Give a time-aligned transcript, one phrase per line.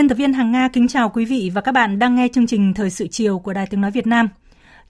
[0.00, 2.46] Biên tập viên Hằng Nga kính chào quý vị và các bạn đang nghe chương
[2.46, 4.28] trình Thời sự chiều của Đài Tiếng Nói Việt Nam.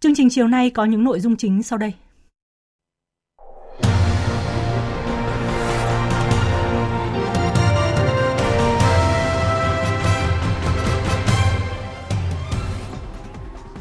[0.00, 1.92] Chương trình chiều nay có những nội dung chính sau đây.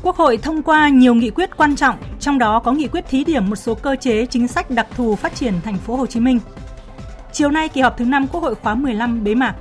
[0.02, 3.24] Quốc hội thông qua nhiều nghị quyết quan trọng, trong đó có nghị quyết thí
[3.24, 6.20] điểm một số cơ chế chính sách đặc thù phát triển thành phố Hồ Chí
[6.20, 6.40] Minh.
[7.32, 9.56] Chiều nay kỳ họp thứ 5 Quốc hội khóa 15 bế mạc.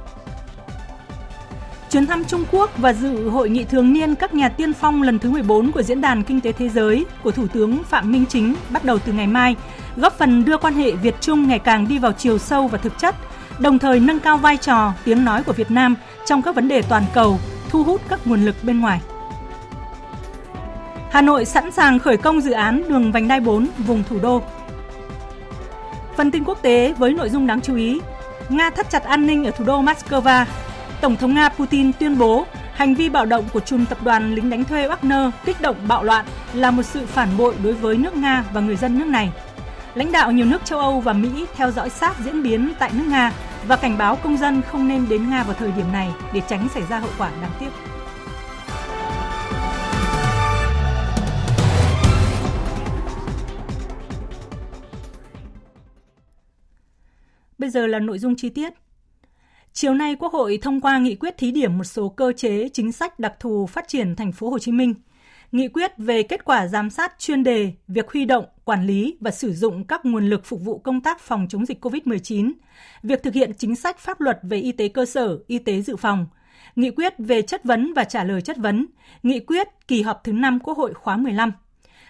[1.90, 5.18] Chuyến thăm Trung Quốc và dự hội nghị thường niên các nhà tiên phong lần
[5.18, 8.54] thứ 14 của Diễn đàn Kinh tế Thế giới của Thủ tướng Phạm Minh Chính
[8.70, 9.56] bắt đầu từ ngày mai,
[9.96, 13.14] góp phần đưa quan hệ Việt-Trung ngày càng đi vào chiều sâu và thực chất,
[13.58, 15.94] đồng thời nâng cao vai trò, tiếng nói của Việt Nam
[16.26, 19.00] trong các vấn đề toàn cầu, thu hút các nguồn lực bên ngoài.
[21.10, 24.42] Hà Nội sẵn sàng khởi công dự án đường vành đai 4 vùng thủ đô.
[26.16, 28.00] Phần tin quốc tế với nội dung đáng chú ý,
[28.48, 30.44] Nga thắt chặt an ninh ở thủ đô Moscow
[31.00, 34.50] Tổng thống Nga Putin tuyên bố hành vi bạo động của chùm tập đoàn lính
[34.50, 38.16] đánh thuê Wagner kích động bạo loạn là một sự phản bội đối với nước
[38.16, 39.32] Nga và người dân nước này.
[39.94, 43.04] Lãnh đạo nhiều nước châu Âu và Mỹ theo dõi sát diễn biến tại nước
[43.08, 43.32] Nga
[43.66, 46.68] và cảnh báo công dân không nên đến Nga vào thời điểm này để tránh
[46.74, 47.68] xảy ra hậu quả đáng tiếc.
[57.58, 58.72] Bây giờ là nội dung chi tiết.
[59.80, 62.92] Chiều nay, Quốc hội thông qua nghị quyết thí điểm một số cơ chế chính
[62.92, 64.94] sách đặc thù phát triển thành phố Hồ Chí Minh.
[65.52, 69.30] Nghị quyết về kết quả giám sát chuyên đề, việc huy động, quản lý và
[69.30, 72.52] sử dụng các nguồn lực phục vụ công tác phòng chống dịch COVID-19,
[73.02, 75.96] việc thực hiện chính sách pháp luật về y tế cơ sở, y tế dự
[75.96, 76.26] phòng,
[76.76, 78.86] nghị quyết về chất vấn và trả lời chất vấn,
[79.22, 81.52] nghị quyết kỳ họp thứ 5 Quốc hội khóa 15.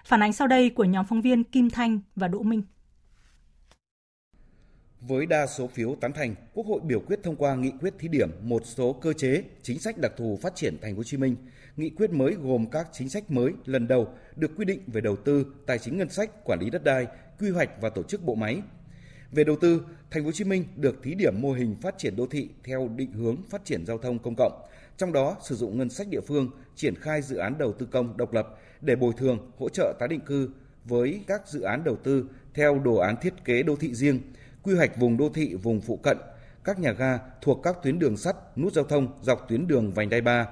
[0.04, 2.62] Phản ánh sau đây của nhóm phóng viên Kim Thanh và Đỗ Minh.
[5.08, 8.08] Với đa số phiếu tán thành, Quốc hội biểu quyết thông qua nghị quyết thí
[8.08, 11.16] điểm một số cơ chế, chính sách đặc thù phát triển thành phố Hồ Chí
[11.16, 11.36] Minh.
[11.76, 15.16] Nghị quyết mới gồm các chính sách mới lần đầu được quy định về đầu
[15.16, 17.06] tư, tài chính ngân sách, quản lý đất đai,
[17.40, 18.62] quy hoạch và tổ chức bộ máy.
[19.32, 22.16] Về đầu tư, thành phố Hồ Chí Minh được thí điểm mô hình phát triển
[22.16, 24.62] đô thị theo định hướng phát triển giao thông công cộng,
[24.96, 28.16] trong đó sử dụng ngân sách địa phương triển khai dự án đầu tư công
[28.16, 28.48] độc lập
[28.80, 30.50] để bồi thường, hỗ trợ tái định cư
[30.84, 34.20] với các dự án đầu tư theo đồ án thiết kế đô thị riêng
[34.68, 36.18] quy hoạch vùng đô thị vùng phụ cận,
[36.64, 40.10] các nhà ga thuộc các tuyến đường sắt, nút giao thông dọc tuyến đường vành
[40.10, 40.46] đai 3.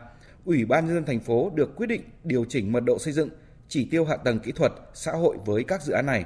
[0.45, 3.29] Ủy ban nhân dân thành phố được quyết định điều chỉnh mật độ xây dựng,
[3.69, 6.25] chỉ tiêu hạ tầng kỹ thuật, xã hội với các dự án này.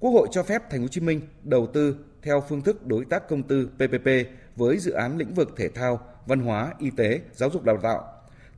[0.00, 3.04] Quốc hội cho phép thành phố Hồ Chí Minh đầu tư theo phương thức đối
[3.04, 4.08] tác công tư PPP
[4.56, 8.04] với dự án lĩnh vực thể thao, văn hóa, y tế, giáo dục đào tạo.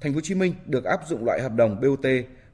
[0.01, 2.07] Thành phố Hồ Chí Minh được áp dụng loại hợp đồng BOT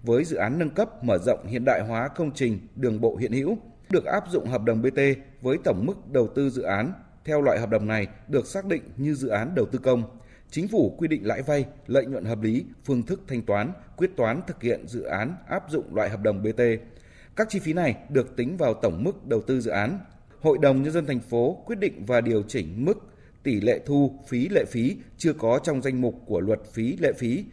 [0.03, 3.33] với dự án nâng cấp mở rộng hiện đại hóa công trình đường bộ hiện
[3.33, 3.59] hữu
[3.91, 5.01] được áp dụng hợp đồng BT
[5.41, 6.93] với tổng mức đầu tư dự án
[7.25, 10.03] theo loại hợp đồng này được xác định như dự án đầu tư công.
[10.51, 14.11] Chính phủ quy định lãi vay, lợi nhuận hợp lý, phương thức thanh toán, quyết
[14.17, 16.61] toán thực hiện dự án áp dụng loại hợp đồng BT.
[17.37, 19.99] Các chi phí này được tính vào tổng mức đầu tư dự án.
[20.41, 22.99] Hội đồng nhân dân thành phố quyết định và điều chỉnh mức
[23.43, 27.13] tỷ lệ thu phí lệ phí chưa có trong danh mục của luật phí lệ
[27.13, 27.45] phí,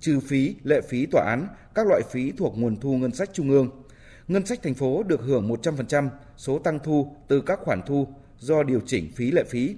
[0.00, 3.50] trừ phí lệ phí tòa án, các loại phí thuộc nguồn thu ngân sách trung
[3.50, 3.70] ương
[4.32, 8.62] ngân sách thành phố được hưởng 100% số tăng thu từ các khoản thu do
[8.62, 9.76] điều chỉnh phí lệ phí.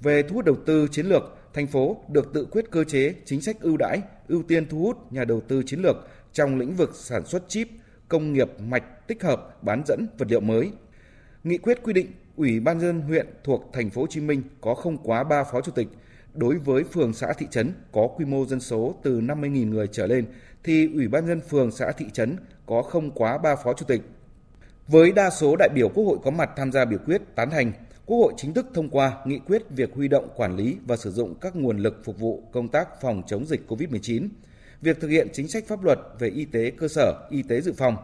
[0.00, 3.40] Về thu hút đầu tư chiến lược, thành phố được tự quyết cơ chế chính
[3.40, 5.96] sách ưu đãi, ưu tiên thu hút nhà đầu tư chiến lược
[6.32, 7.68] trong lĩnh vực sản xuất chip,
[8.08, 10.70] công nghiệp mạch tích hợp, bán dẫn vật liệu mới.
[11.44, 12.06] Nghị quyết quy định
[12.36, 15.60] Ủy ban dân huyện thuộc thành phố Hồ Chí Minh có không quá 3 phó
[15.60, 15.88] chủ tịch.
[16.34, 20.06] Đối với phường xã thị trấn có quy mô dân số từ 50.000 người trở
[20.06, 20.26] lên
[20.64, 24.02] thì Ủy ban dân phường xã thị trấn có không quá 3 phó chủ tịch.
[24.88, 27.72] Với đa số đại biểu Quốc hội có mặt tham gia biểu quyết tán thành,
[28.06, 31.10] Quốc hội chính thức thông qua nghị quyết việc huy động quản lý và sử
[31.10, 34.28] dụng các nguồn lực phục vụ công tác phòng chống dịch COVID-19,
[34.82, 37.72] việc thực hiện chính sách pháp luật về y tế cơ sở, y tế dự
[37.72, 37.96] phòng.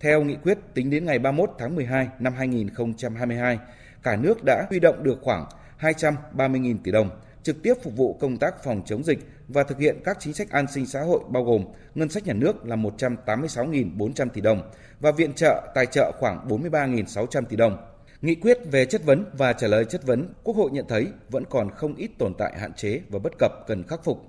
[0.00, 3.58] Theo nghị quyết, tính đến ngày 31 tháng 12 năm 2022,
[4.02, 5.46] cả nước đã huy động được khoảng
[5.80, 7.10] 230.000 tỷ đồng
[7.42, 10.50] trực tiếp phục vụ công tác phòng chống dịch và thực hiện các chính sách
[10.50, 11.64] an sinh xã hội bao gồm
[11.94, 14.70] ngân sách nhà nước là 186.400 tỷ đồng
[15.00, 17.76] và viện trợ tài trợ khoảng 43.600 tỷ đồng.
[18.22, 21.44] Nghị quyết về chất vấn và trả lời chất vấn, Quốc hội nhận thấy vẫn
[21.50, 24.24] còn không ít tồn tại hạn chế và bất cập cần khắc phục.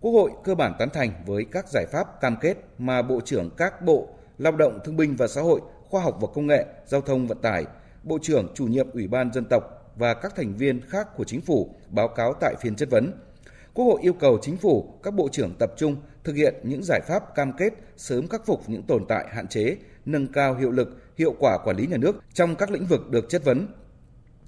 [0.00, 3.50] Quốc hội cơ bản tán thành với các giải pháp cam kết mà Bộ trưởng
[3.56, 4.08] các bộ
[4.38, 7.38] Lao động Thương binh và Xã hội, Khoa học và Công nghệ, Giao thông Vận
[7.38, 7.64] tải,
[8.02, 11.40] Bộ trưởng chủ nhiệm Ủy ban Dân tộc và các thành viên khác của chính
[11.40, 13.12] phủ báo cáo tại phiên chất vấn.
[13.74, 17.00] Quốc hội yêu cầu chính phủ, các bộ trưởng tập trung thực hiện những giải
[17.08, 21.02] pháp cam kết sớm khắc phục những tồn tại hạn chế, nâng cao hiệu lực,
[21.18, 23.66] hiệu quả quản lý nhà nước trong các lĩnh vực được chất vấn.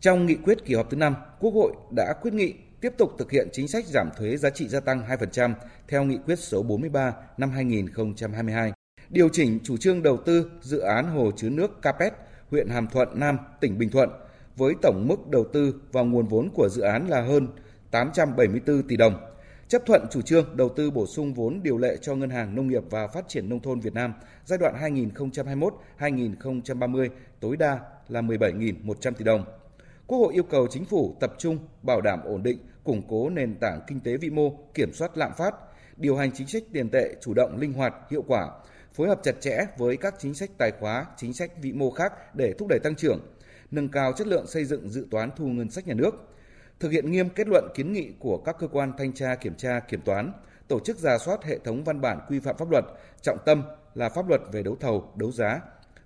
[0.00, 3.30] Trong nghị quyết kỳ họp thứ 5, Quốc hội đã quyết nghị tiếp tục thực
[3.30, 5.54] hiện chính sách giảm thuế giá trị gia tăng 2%
[5.88, 8.72] theo nghị quyết số 43 năm 2022,
[9.08, 12.12] điều chỉnh chủ trương đầu tư dự án hồ chứa nước Capet,
[12.50, 14.10] huyện Hàm Thuận Nam, tỉnh Bình Thuận
[14.56, 17.48] với tổng mức đầu tư và nguồn vốn của dự án là hơn
[17.94, 19.20] 874 tỷ đồng.
[19.68, 22.66] Chấp thuận chủ trương đầu tư bổ sung vốn điều lệ cho Ngân hàng Nông
[22.68, 24.14] nghiệp và Phát triển Nông thôn Việt Nam
[24.44, 24.74] giai đoạn
[25.98, 27.08] 2021-2030
[27.40, 29.44] tối đa là 17.100 tỷ đồng.
[30.06, 33.54] Quốc hội yêu cầu chính phủ tập trung bảo đảm ổn định, củng cố nền
[33.54, 35.54] tảng kinh tế vĩ mô, kiểm soát lạm phát,
[35.96, 38.50] điều hành chính sách tiền tệ chủ động linh hoạt, hiệu quả,
[38.92, 42.12] phối hợp chặt chẽ với các chính sách tài khóa, chính sách vĩ mô khác
[42.34, 43.20] để thúc đẩy tăng trưởng,
[43.70, 46.33] nâng cao chất lượng xây dựng dự toán thu ngân sách nhà nước,
[46.80, 49.80] thực hiện nghiêm kết luận kiến nghị của các cơ quan thanh tra kiểm tra
[49.80, 50.32] kiểm toán,
[50.68, 52.84] tổ chức ra soát hệ thống văn bản quy phạm pháp luật,
[53.22, 53.62] trọng tâm
[53.94, 55.60] là pháp luật về đấu thầu, đấu giá,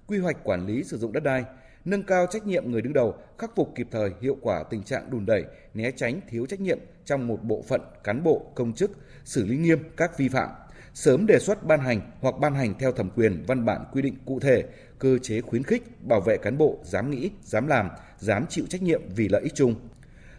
[0.06, 1.44] quy hoạch quản lý sử dụng đất đai,
[1.84, 5.10] nâng cao trách nhiệm người đứng đầu, khắc phục kịp thời hiệu quả tình trạng
[5.10, 5.44] đùn đẩy,
[5.74, 8.90] né tránh thiếu trách nhiệm trong một bộ phận cán bộ, công chức,
[9.24, 10.48] xử lý nghiêm các vi phạm,
[10.94, 14.14] sớm đề xuất ban hành hoặc ban hành theo thẩm quyền văn bản quy định
[14.26, 14.64] cụ thể
[14.98, 18.82] cơ chế khuyến khích bảo vệ cán bộ dám nghĩ, dám làm, dám chịu trách
[18.82, 19.74] nhiệm vì lợi ích chung.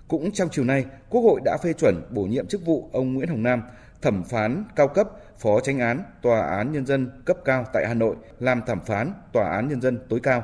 [0.09, 3.29] Cũng trong chiều nay, Quốc hội đã phê chuẩn bổ nhiệm chức vụ ông Nguyễn
[3.29, 3.61] Hồng Nam,
[4.01, 5.07] thẩm phán cao cấp,
[5.39, 9.13] phó tranh án Tòa án Nhân dân cấp cao tại Hà Nội, làm thẩm phán
[9.33, 10.43] Tòa án Nhân dân tối cao.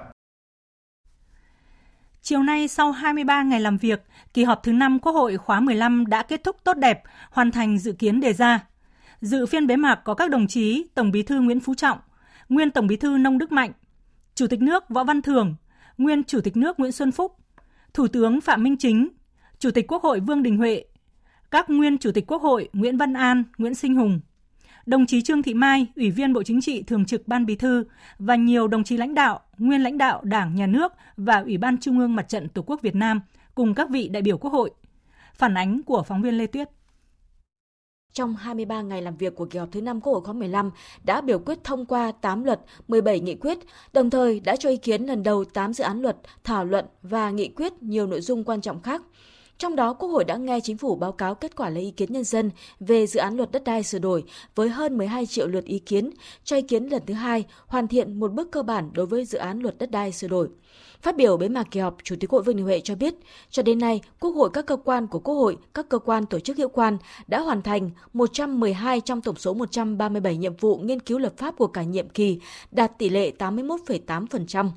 [2.22, 4.04] Chiều nay, sau 23 ngày làm việc,
[4.34, 7.78] kỳ họp thứ 5 Quốc hội khóa 15 đã kết thúc tốt đẹp, hoàn thành
[7.78, 8.68] dự kiến đề ra.
[9.22, 11.98] Dự phiên bế mạc có các đồng chí Tổng bí thư Nguyễn Phú Trọng,
[12.50, 13.72] nguyên Tổng bí thư Nông Đức Mạnh,
[14.36, 15.56] Chủ tịch nước Võ Văn Thưởng,
[15.98, 17.32] nguyên Chủ tịch nước Nguyễn Xuân Phúc,
[17.94, 19.10] Thủ tướng Phạm Minh Chính,
[19.66, 20.84] Chủ tịch Quốc hội Vương Đình Huệ,
[21.52, 24.20] các nguyên Chủ tịch Quốc hội Nguyễn Văn An, Nguyễn Sinh Hùng,
[24.86, 27.84] đồng chí Trương Thị Mai, Ủy viên Bộ Chính trị Thường trực Ban Bí thư
[28.20, 31.78] và nhiều đồng chí lãnh đạo, nguyên lãnh đạo Đảng, Nhà nước và Ủy ban
[31.78, 33.22] Trung ương Mặt trận Tổ quốc Việt Nam
[33.56, 34.72] cùng các vị đại biểu Quốc hội.
[35.34, 36.70] Phản ánh của phóng viên Lê Tuyết
[38.14, 40.72] trong 23 ngày làm việc của kỳ họp thứ 5 Quốc hội khóa 15
[41.04, 43.58] đã biểu quyết thông qua 8 luật, 17 nghị quyết,
[43.94, 47.32] đồng thời đã cho ý kiến lần đầu 8 dự án luật, thảo luận và
[47.32, 49.02] nghị quyết nhiều nội dung quan trọng khác.
[49.58, 52.14] Trong đó, Quốc hội đã nghe chính phủ báo cáo kết quả lấy ý kiến
[52.14, 54.24] nhân dân về dự án luật đất đai sửa đổi
[54.56, 56.10] với hơn 12 triệu lượt ý kiến,
[56.44, 59.38] cho ý kiến lần thứ hai hoàn thiện một bước cơ bản đối với dự
[59.38, 60.50] án luật đất đai sửa đổi.
[61.02, 63.16] Phát biểu bế mạc kỳ họp, Chủ tịch Hội Vương Đình Huệ cho biết,
[63.50, 66.40] cho đến nay, Quốc hội các cơ quan của Quốc hội, các cơ quan tổ
[66.40, 66.98] chức hiệu quan
[67.28, 71.68] đã hoàn thành 112 trong tổng số 137 nhiệm vụ nghiên cứu lập pháp của
[71.68, 72.40] cả nhiệm kỳ,
[72.72, 74.70] đạt tỷ lệ 81,8%.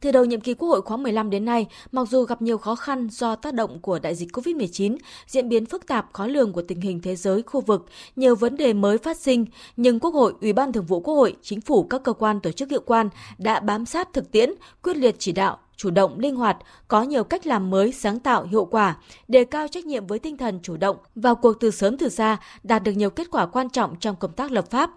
[0.00, 2.74] Từ đầu nhiệm kỳ Quốc hội khóa 15 đến nay, mặc dù gặp nhiều khó
[2.74, 6.62] khăn do tác động của đại dịch COVID-19, diễn biến phức tạp khó lường của
[6.62, 7.86] tình hình thế giới, khu vực,
[8.16, 9.46] nhiều vấn đề mới phát sinh,
[9.76, 12.52] nhưng Quốc hội, Ủy ban Thường vụ Quốc hội, Chính phủ, các cơ quan tổ
[12.52, 13.08] chức hiệu quan
[13.38, 14.50] đã bám sát thực tiễn,
[14.82, 16.56] quyết liệt chỉ đạo, chủ động, linh hoạt,
[16.88, 18.96] có nhiều cách làm mới, sáng tạo, hiệu quả,
[19.28, 22.36] đề cao trách nhiệm với tinh thần chủ động, vào cuộc từ sớm từ xa,
[22.62, 24.90] đạt được nhiều kết quả quan trọng trong công tác lập pháp.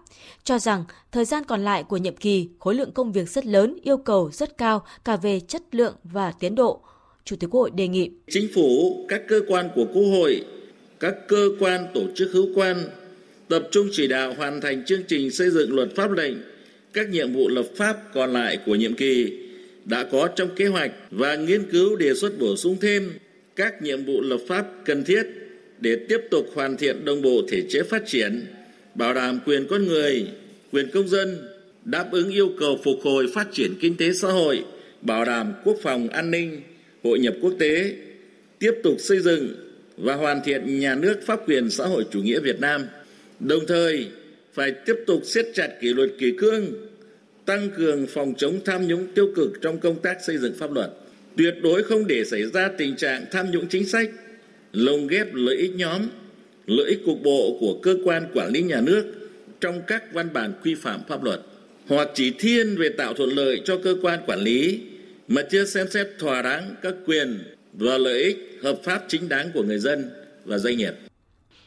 [0.44, 3.78] Cho rằng, thời gian còn lại của nhiệm kỳ, khối lượng công việc rất lớn,
[3.82, 6.80] yêu cầu rất cao cả về chất lượng và tiến độ.
[7.24, 10.44] Chủ tịch Quốc hội đề nghị Chính phủ, các cơ quan của Quốc hội,
[11.00, 12.76] các cơ quan tổ chức hữu quan
[13.48, 16.34] tập trung chỉ đạo hoàn thành chương trình xây dựng luật pháp lệnh,
[16.92, 19.43] các nhiệm vụ lập pháp còn lại của nhiệm kỳ
[19.84, 23.12] đã có trong kế hoạch và nghiên cứu đề xuất bổ sung thêm
[23.56, 25.26] các nhiệm vụ lập pháp cần thiết
[25.80, 28.46] để tiếp tục hoàn thiện đồng bộ thể chế phát triển,
[28.94, 30.26] bảo đảm quyền con người,
[30.72, 31.48] quyền công dân,
[31.84, 34.64] đáp ứng yêu cầu phục hồi phát triển kinh tế xã hội,
[35.00, 36.60] bảo đảm quốc phòng an ninh,
[37.04, 37.94] hội nhập quốc tế,
[38.58, 39.54] tiếp tục xây dựng
[39.96, 42.86] và hoàn thiện nhà nước pháp quyền xã hội chủ nghĩa Việt Nam.
[43.40, 44.06] Đồng thời,
[44.54, 46.72] phải tiếp tục siết chặt kỷ luật kỷ cương,
[47.46, 50.90] tăng cường phòng chống tham nhũng tiêu cực trong công tác xây dựng pháp luật,
[51.36, 54.10] tuyệt đối không để xảy ra tình trạng tham nhũng chính sách,
[54.72, 56.02] lồng ghép lợi ích nhóm,
[56.66, 59.04] lợi ích cục bộ của cơ quan quản lý nhà nước
[59.60, 61.40] trong các văn bản quy phạm pháp luật
[61.86, 64.80] hoặc chỉ thiên về tạo thuận lợi cho cơ quan quản lý
[65.28, 67.38] mà chưa xem xét thỏa đáng các quyền
[67.72, 70.10] và lợi ích hợp pháp chính đáng của người dân
[70.44, 70.92] và doanh nghiệp.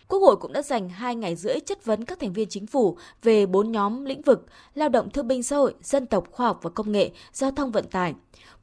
[0.07, 2.97] Quốc hội cũng đã dành 2 ngày rưỡi chất vấn các thành viên chính phủ
[3.23, 4.45] về bốn nhóm lĩnh vực
[4.75, 7.71] lao động thương binh xã hội, dân tộc, khoa học và công nghệ, giao thông
[7.71, 8.13] vận tải.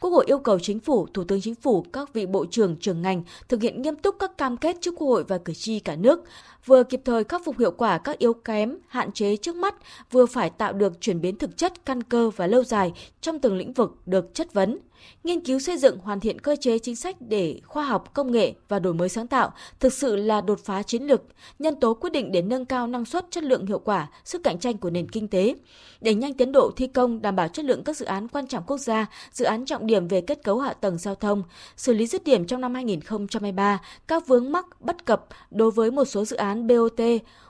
[0.00, 3.02] Quốc hội yêu cầu chính phủ, Thủ tướng Chính phủ, các vị bộ trưởng, trưởng
[3.02, 5.96] ngành thực hiện nghiêm túc các cam kết trước Quốc hội và cử tri cả
[5.96, 6.24] nước,
[6.66, 9.74] vừa kịp thời khắc phục hiệu quả các yếu kém, hạn chế trước mắt,
[10.10, 13.56] vừa phải tạo được chuyển biến thực chất, căn cơ và lâu dài trong từng
[13.56, 14.78] lĩnh vực được chất vấn
[15.24, 18.54] nghiên cứu xây dựng hoàn thiện cơ chế chính sách để khoa học, công nghệ
[18.68, 21.22] và đổi mới sáng tạo thực sự là đột phá chiến lược,
[21.58, 24.58] nhân tố quyết định để nâng cao năng suất, chất lượng hiệu quả, sức cạnh
[24.58, 25.54] tranh của nền kinh tế.
[26.00, 28.64] Để nhanh tiến độ thi công, đảm bảo chất lượng các dự án quan trọng
[28.66, 31.42] quốc gia, dự án trọng điểm về kết cấu hạ tầng giao thông,
[31.76, 36.04] xử lý dứt điểm trong năm 2023 các vướng mắc bất cập đối với một
[36.04, 37.00] số dự án BOT,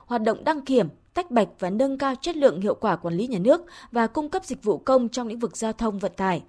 [0.05, 3.27] hoạt động đăng kiểm, tách bạch và nâng cao chất lượng hiệu quả quản lý
[3.27, 6.43] nhà nước và cung cấp dịch vụ công trong lĩnh vực giao thông vận tải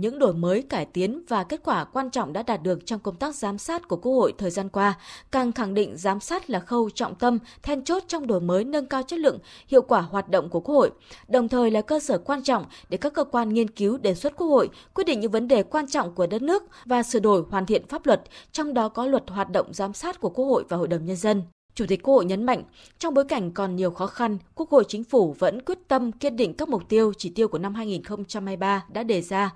[0.00, 3.16] những đổi mới, cải tiến và kết quả quan trọng đã đạt được trong công
[3.16, 4.94] tác giám sát của Quốc hội thời gian qua,
[5.30, 8.86] càng khẳng định giám sát là khâu trọng tâm, then chốt trong đổi mới nâng
[8.86, 9.38] cao chất lượng,
[9.68, 10.90] hiệu quả hoạt động của Quốc hội,
[11.28, 14.36] đồng thời là cơ sở quan trọng để các cơ quan nghiên cứu đề xuất
[14.36, 17.42] Quốc hội quyết định những vấn đề quan trọng của đất nước và sửa đổi
[17.50, 20.64] hoàn thiện pháp luật, trong đó có luật hoạt động giám sát của Quốc hội
[20.68, 21.42] và Hội đồng Nhân dân.
[21.74, 22.62] Chủ tịch Quốc hội nhấn mạnh,
[22.98, 26.36] trong bối cảnh còn nhiều khó khăn, Quốc hội Chính phủ vẫn quyết tâm kiên
[26.36, 29.50] định các mục tiêu, chỉ tiêu của năm 2023 đã đề ra.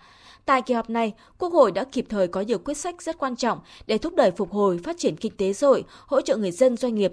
[0.44, 3.36] Tại kỳ họp này, Quốc hội đã kịp thời có nhiều quyết sách rất quan
[3.36, 6.50] trọng để thúc đẩy phục hồi phát triển kinh tế xã hội, hỗ trợ người
[6.50, 7.12] dân doanh nghiệp.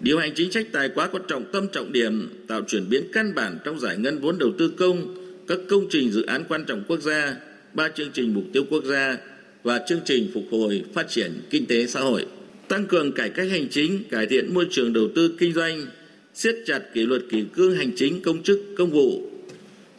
[0.00, 3.34] Điều hành chính sách tài quá có trọng tâm trọng điểm, tạo chuyển biến căn
[3.34, 5.14] bản trong giải ngân vốn đầu tư công,
[5.48, 7.36] các công trình dự án quan trọng quốc gia,
[7.74, 9.18] ba chương trình mục tiêu quốc gia
[9.62, 12.26] và chương trình phục hồi phát triển kinh tế xã hội,
[12.68, 15.86] tăng cường cải cách hành chính, cải thiện môi trường đầu tư kinh doanh,
[16.34, 19.20] siết chặt kỷ luật kỷ cương hành chính công chức công vụ,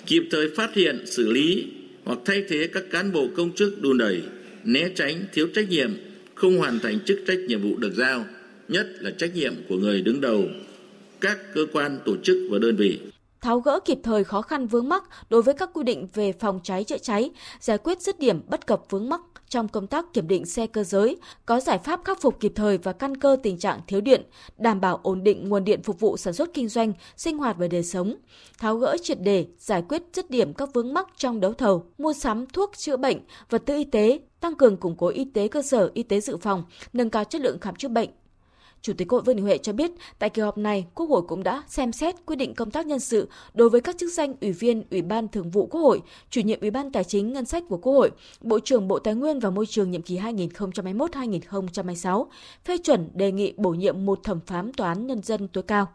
[0.05, 1.67] kịp thời phát hiện xử lý
[2.05, 4.23] hoặc thay thế các cán bộ công chức đùn đẩy,
[4.63, 5.91] né tránh, thiếu trách nhiệm,
[6.35, 8.25] không hoàn thành chức trách nhiệm vụ được giao,
[8.67, 10.43] nhất là trách nhiệm của người đứng đầu
[11.21, 12.99] các cơ quan, tổ chức và đơn vị.
[13.41, 16.59] Tháo gỡ kịp thời khó khăn vướng mắc đối với các quy định về phòng
[16.63, 20.27] cháy chữa cháy, giải quyết dứt điểm bất cập vướng mắc trong công tác kiểm
[20.27, 23.57] định xe cơ giới, có giải pháp khắc phục kịp thời và căn cơ tình
[23.57, 24.21] trạng thiếu điện,
[24.57, 27.67] đảm bảo ổn định nguồn điện phục vụ sản xuất kinh doanh, sinh hoạt và
[27.67, 28.15] đời sống,
[28.59, 32.13] tháo gỡ triệt đề, giải quyết dứt điểm các vướng mắc trong đấu thầu, mua
[32.13, 33.17] sắm thuốc chữa bệnh,
[33.49, 36.37] vật tư y tế, tăng cường củng cố y tế cơ sở, y tế dự
[36.37, 38.09] phòng, nâng cao chất lượng khám chữa bệnh,
[38.81, 41.21] Chủ tịch Quốc hội Vương Đình Huệ cho biết, tại kỳ họp này, Quốc hội
[41.27, 44.33] cũng đã xem xét quyết định công tác nhân sự đối với các chức danh
[44.41, 47.45] Ủy viên Ủy ban Thường vụ Quốc hội, Chủ nhiệm Ủy ban Tài chính Ngân
[47.45, 48.11] sách của Quốc hội,
[48.41, 52.25] Bộ trưởng Bộ Tài nguyên và Môi trường nhiệm kỳ 2021-2026,
[52.65, 55.87] phê chuẩn đề nghị bổ nhiệm một thẩm phán tòa án nhân dân tối cao.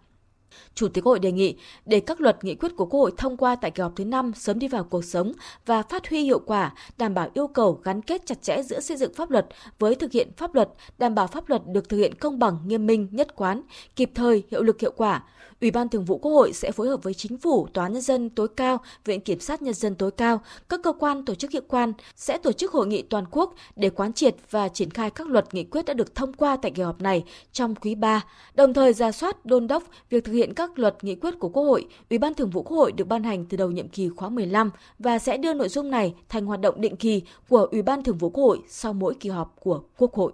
[0.75, 3.36] Chủ tịch Quốc hội đề nghị để các luật nghị quyết của Quốc hội thông
[3.36, 5.32] qua tại kỳ họp thứ 5 sớm đi vào cuộc sống
[5.66, 8.96] và phát huy hiệu quả, đảm bảo yêu cầu gắn kết chặt chẽ giữa xây
[8.96, 9.46] dựng pháp luật
[9.78, 12.86] với thực hiện pháp luật, đảm bảo pháp luật được thực hiện công bằng, nghiêm
[12.86, 13.62] minh, nhất quán,
[13.96, 15.22] kịp thời, hiệu lực hiệu quả.
[15.60, 18.30] Ủy ban Thường vụ Quốc hội sẽ phối hợp với Chính phủ, Tòa nhân dân
[18.30, 21.62] tối cao, Viện Kiểm sát nhân dân tối cao, các cơ quan tổ chức hiệu
[21.68, 25.26] quan sẽ tổ chức hội nghị toàn quốc để quán triệt và triển khai các
[25.26, 28.75] luật nghị quyết đã được thông qua tại kỳ họp này trong quý 3, đồng
[28.75, 31.86] thời ra soát đôn đốc việc thực hiện các luật nghị quyết của Quốc hội,
[32.10, 34.70] Ủy ban Thường vụ Quốc hội được ban hành từ đầu nhiệm kỳ khóa 15
[34.98, 38.18] và sẽ đưa nội dung này thành hoạt động định kỳ của Ủy ban Thường
[38.18, 40.32] vụ Quốc hội sau mỗi kỳ họp của Quốc hội.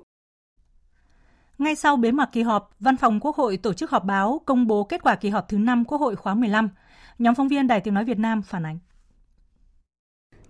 [1.58, 4.66] Ngay sau bế mạc kỳ họp, Văn phòng Quốc hội tổ chức họp báo công
[4.66, 6.68] bố kết quả kỳ họp thứ 5 Quốc hội khóa 15.
[7.18, 8.78] Nhóm phóng viên Đài Tiếng Nói Việt Nam phản ánh.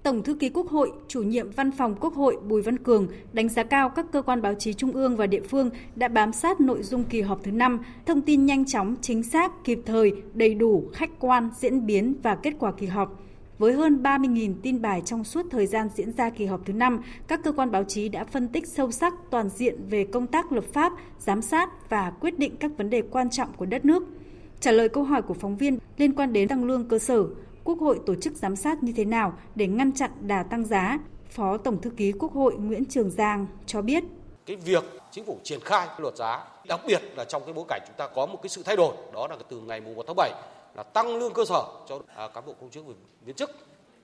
[0.02, 3.48] Tổng thư ký Quốc hội, chủ nhiệm Văn phòng Quốc hội Bùi Văn Cường đánh
[3.48, 6.60] giá cao các cơ quan báo chí trung ương và địa phương đã bám sát
[6.60, 10.54] nội dung kỳ họp thứ 5, thông tin nhanh chóng, chính xác, kịp thời, đầy
[10.54, 13.22] đủ, khách quan, diễn biến và kết quả kỳ họp.
[13.62, 17.02] Với hơn 30.000 tin bài trong suốt thời gian diễn ra kỳ họp thứ 5,
[17.28, 20.52] các cơ quan báo chí đã phân tích sâu sắc toàn diện về công tác
[20.52, 24.02] lập pháp, giám sát và quyết định các vấn đề quan trọng của đất nước.
[24.60, 27.24] Trả lời câu hỏi của phóng viên liên quan đến tăng lương cơ sở,
[27.64, 30.98] Quốc hội tổ chức giám sát như thế nào để ngăn chặn đà tăng giá,
[31.30, 34.04] Phó Tổng thư ký Quốc hội Nguyễn Trường Giang cho biết.
[34.46, 37.80] Cái việc chính phủ triển khai luật giá, đặc biệt là trong cái bối cảnh
[37.86, 40.32] chúng ta có một cái sự thay đổi, đó là từ ngày 1 tháng 7
[40.74, 42.84] là tăng lương cơ sở cho à, cán bộ công chức
[43.24, 43.50] viên chức.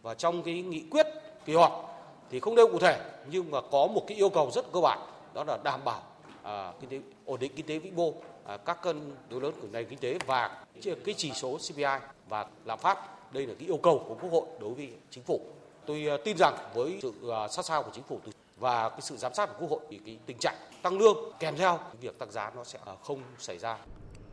[0.03, 1.07] Và trong cái nghị quyết
[1.45, 1.99] kỳ họp
[2.31, 4.99] thì không nêu cụ thể nhưng mà có một cái yêu cầu rất cơ bản
[5.35, 6.03] đó là đảm bảo
[6.43, 8.13] à, kinh tế ổn định kinh tế vĩ mô
[8.47, 10.65] à, các cân đối lớn của nền kinh tế và
[11.05, 11.85] cái chỉ số CPI
[12.29, 12.99] và lạm phát.
[13.33, 15.41] Đây là cái yêu cầu của quốc hội đối với chính phủ.
[15.87, 18.21] Tôi à, tin rằng với sự à, sát sao của chính phủ
[18.57, 21.57] và cái sự giám sát của quốc hội thì cái tình trạng tăng lương kèm
[21.57, 23.79] theo việc tăng giá nó sẽ à, không xảy ra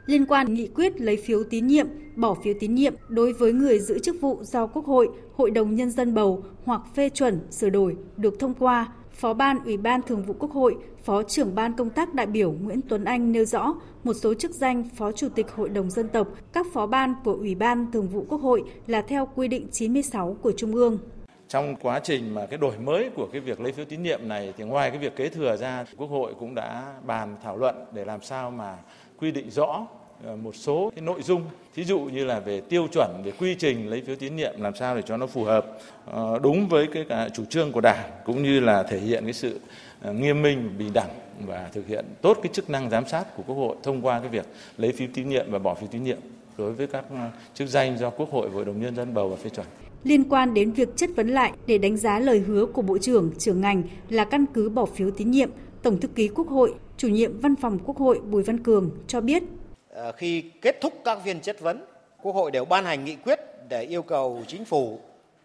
[0.06, 3.80] liên quan nghị quyết lấy phiếu tín nhiệm, bỏ phiếu tín nhiệm đối với người
[3.80, 7.70] giữ chức vụ do Quốc hội, Hội đồng Nhân dân bầu hoặc phê chuẩn, sửa
[7.70, 11.74] đổi được thông qua, Phó ban Ủy ban Thường vụ Quốc hội, Phó trưởng ban
[11.74, 15.30] công tác đại biểu Nguyễn Tuấn Anh nêu rõ một số chức danh Phó Chủ
[15.30, 18.64] tịch Hội đồng Dân tộc, các phó ban của Ủy ban Thường vụ Quốc hội
[18.88, 21.00] là theo quy định 96 của Trung ương.
[21.48, 24.54] Trong quá trình mà cái đổi mới của cái việc lấy phiếu tín nhiệm này
[24.58, 28.06] thì ngoài cái việc kế thừa ra, Quốc hội cũng đã bàn thảo luận để
[28.06, 28.78] làm sao mà
[29.19, 29.88] quy định rõ
[30.25, 31.41] ờ, một số cái nội dung.
[31.75, 34.75] Thí dụ như là về tiêu chuẩn về quy trình lấy phiếu tín nhiệm làm
[34.75, 35.65] sao để cho nó phù hợp
[36.05, 39.34] ờ, đúng với cái cả chủ trương của đảng cũng như là thể hiện cái
[39.34, 39.60] sự
[40.01, 41.10] ờ, nghiêm minh bình đẳng
[41.45, 44.29] và thực hiện tốt cái chức năng giám sát của quốc hội thông qua cái
[44.29, 44.45] việc
[44.77, 46.19] lấy phiếu tín nhiệm và bỏ phiếu tín nhiệm
[46.57, 47.05] đối với các
[47.53, 49.65] chức danh do quốc hội hội đồng nhân dân bầu và phê chuẩn.
[50.03, 53.31] Liên quan đến việc chất vấn lại để đánh giá lời hứa của Bộ trưởng,
[53.38, 55.50] trưởng ngành là căn cứ bỏ phiếu tín nhiệm,
[55.81, 59.22] Tổng thư ký Quốc hội, chủ nhiệm Văn phòng Quốc hội Bùi Văn Cường cho
[59.22, 59.44] biết.
[59.90, 61.86] Ờ, khi kết thúc các phiên chất vấn,
[62.22, 65.00] Quốc hội đều ban hành nghị quyết để yêu cầu chính phủ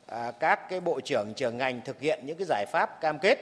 [0.07, 3.38] à, các cái bộ trưởng trưởng ngành thực hiện những cái giải pháp cam kết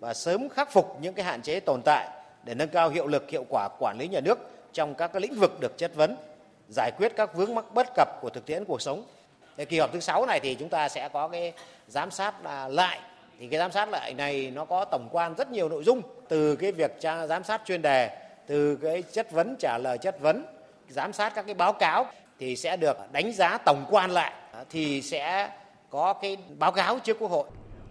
[0.00, 2.08] và sớm khắc phục những cái hạn chế tồn tại
[2.44, 4.38] để nâng cao hiệu lực hiệu quả quản lý nhà nước
[4.72, 6.16] trong các cái lĩnh vực được chất vấn,
[6.68, 9.04] giải quyết các vướng mắc bất cập của thực tiễn cuộc sống
[9.56, 11.52] Thế kỳ họp thứ sáu này thì chúng ta sẽ có cái
[11.88, 12.34] giám sát
[12.68, 13.00] lại
[13.40, 16.56] thì cái giám sát lại này nó có tổng quan rất nhiều nội dung từ
[16.56, 16.96] cái việc
[17.28, 18.10] giám sát chuyên đề
[18.46, 20.44] từ cái chất vấn trả lời chất vấn
[20.88, 22.06] giám sát các cái báo cáo
[22.38, 25.50] thì sẽ được đánh giá tổng quan lại à, thì sẽ
[25.90, 27.46] có cái báo cáo trước quốc hội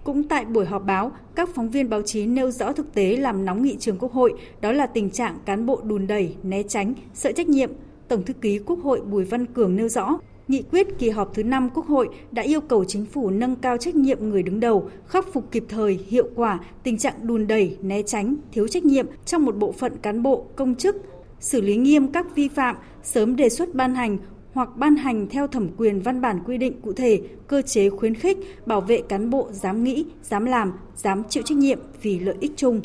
[0.06, 3.46] cũng tại buổi họp báo, các phóng viên báo chí nêu rõ thực tế làm
[3.46, 6.94] nóng nghị trường Quốc hội, đó là tình trạng cán bộ đùn đẩy, né tránh,
[7.14, 7.72] sợ trách nhiệm.
[8.08, 11.44] Tổng thư ký Quốc hội Bùi Văn Cường nêu rõ, Nghị quyết kỳ họp thứ
[11.44, 14.90] 5 Quốc hội đã yêu cầu chính phủ nâng cao trách nhiệm người đứng đầu,
[15.08, 19.06] khắc phục kịp thời, hiệu quả tình trạng đùn đẩy, né tránh, thiếu trách nhiệm
[19.25, 20.96] trong một bộ phận cán bộ, công chức,
[21.40, 24.18] xử lý nghiêm các vi phạm, sớm đề xuất ban hành
[24.54, 28.16] hoặc ban hành theo thẩm quyền văn bản quy định cụ thể cơ chế khuyến
[28.16, 32.36] khích bảo vệ cán bộ dám nghĩ, dám làm, dám chịu trách nhiệm vì lợi
[32.40, 32.82] ích chung.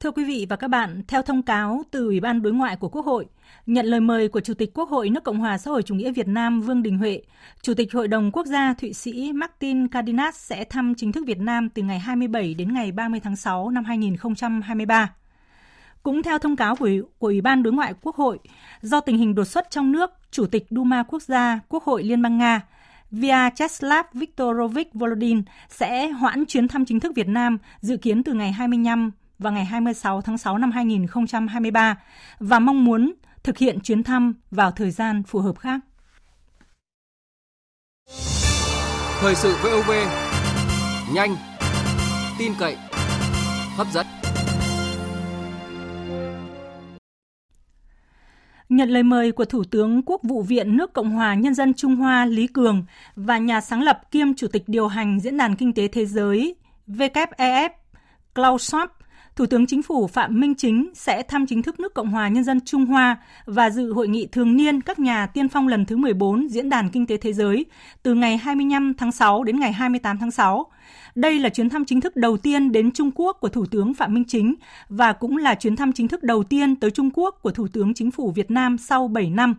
[0.00, 2.88] Thưa quý vị và các bạn, theo thông cáo từ Ủy ban Đối ngoại của
[2.88, 3.26] Quốc hội,
[3.66, 6.12] nhận lời mời của Chủ tịch Quốc hội nước Cộng hòa xã hội chủ nghĩa
[6.12, 7.22] Việt Nam Vương Đình Huệ,
[7.62, 11.38] Chủ tịch Hội đồng Quốc gia Thụy Sĩ Martin Cardinas sẽ thăm chính thức Việt
[11.38, 15.14] Nam từ ngày 27 đến ngày 30 tháng 6 năm 2023.
[16.02, 18.38] Cũng theo thông cáo của, của Ủy ban Đối ngoại Quốc hội,
[18.82, 22.22] do tình hình đột xuất trong nước, Chủ tịch Duma Quốc gia Quốc hội Liên
[22.22, 22.60] bang Nga
[23.10, 28.52] Vyacheslav Viktorovich Volodin sẽ hoãn chuyến thăm chính thức Việt Nam dự kiến từ ngày
[28.52, 29.10] 25
[29.40, 31.96] vào ngày 26 tháng 6 năm 2023
[32.38, 35.80] và mong muốn thực hiện chuyến thăm vào thời gian phù hợp khác.
[39.20, 39.90] Thời sự VOV
[41.14, 41.36] nhanh,
[42.38, 42.76] tin cậy,
[43.76, 44.06] hấp dẫn.
[48.68, 51.96] Nhận lời mời của Thủ tướng Quốc vụ viện nước Cộng hòa Nhân dân Trung
[51.96, 52.84] Hoa Lý Cường
[53.16, 56.56] và nhà sáng lập kiêm Chủ tịch điều hành Diễn đàn Kinh tế Thế giới
[56.88, 57.68] WEF
[58.34, 58.86] Klaus Schwab
[59.40, 62.44] Thủ tướng Chính phủ Phạm Minh Chính sẽ thăm chính thức nước Cộng hòa Nhân
[62.44, 65.96] dân Trung Hoa và dự hội nghị thường niên các nhà tiên phong lần thứ
[65.96, 67.66] 14 Diễn đàn Kinh tế Thế giới
[68.02, 70.66] từ ngày 25 tháng 6 đến ngày 28 tháng 6.
[71.14, 74.14] Đây là chuyến thăm chính thức đầu tiên đến Trung Quốc của Thủ tướng Phạm
[74.14, 74.54] Minh Chính
[74.88, 77.94] và cũng là chuyến thăm chính thức đầu tiên tới Trung Quốc của Thủ tướng
[77.94, 79.54] Chính phủ Việt Nam sau 7 năm.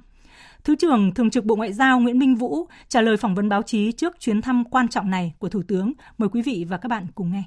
[0.64, 3.62] Thứ trưởng Thường trực Bộ Ngoại giao Nguyễn Minh Vũ trả lời phỏng vấn báo
[3.62, 5.94] chí trước chuyến thăm quan trọng này của Thủ tướng.
[6.18, 7.44] Mời quý vị và các bạn cùng nghe.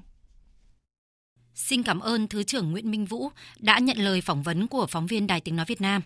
[1.55, 5.07] Xin cảm ơn Thứ trưởng Nguyễn Minh Vũ đã nhận lời phỏng vấn của phóng
[5.07, 6.03] viên Đài Tiếng Nói Việt Nam.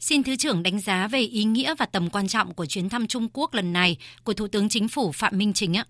[0.00, 3.06] Xin Thứ trưởng đánh giá về ý nghĩa và tầm quan trọng của chuyến thăm
[3.06, 5.86] Trung Quốc lần này của Thủ tướng Chính phủ Phạm Minh Chính ạ.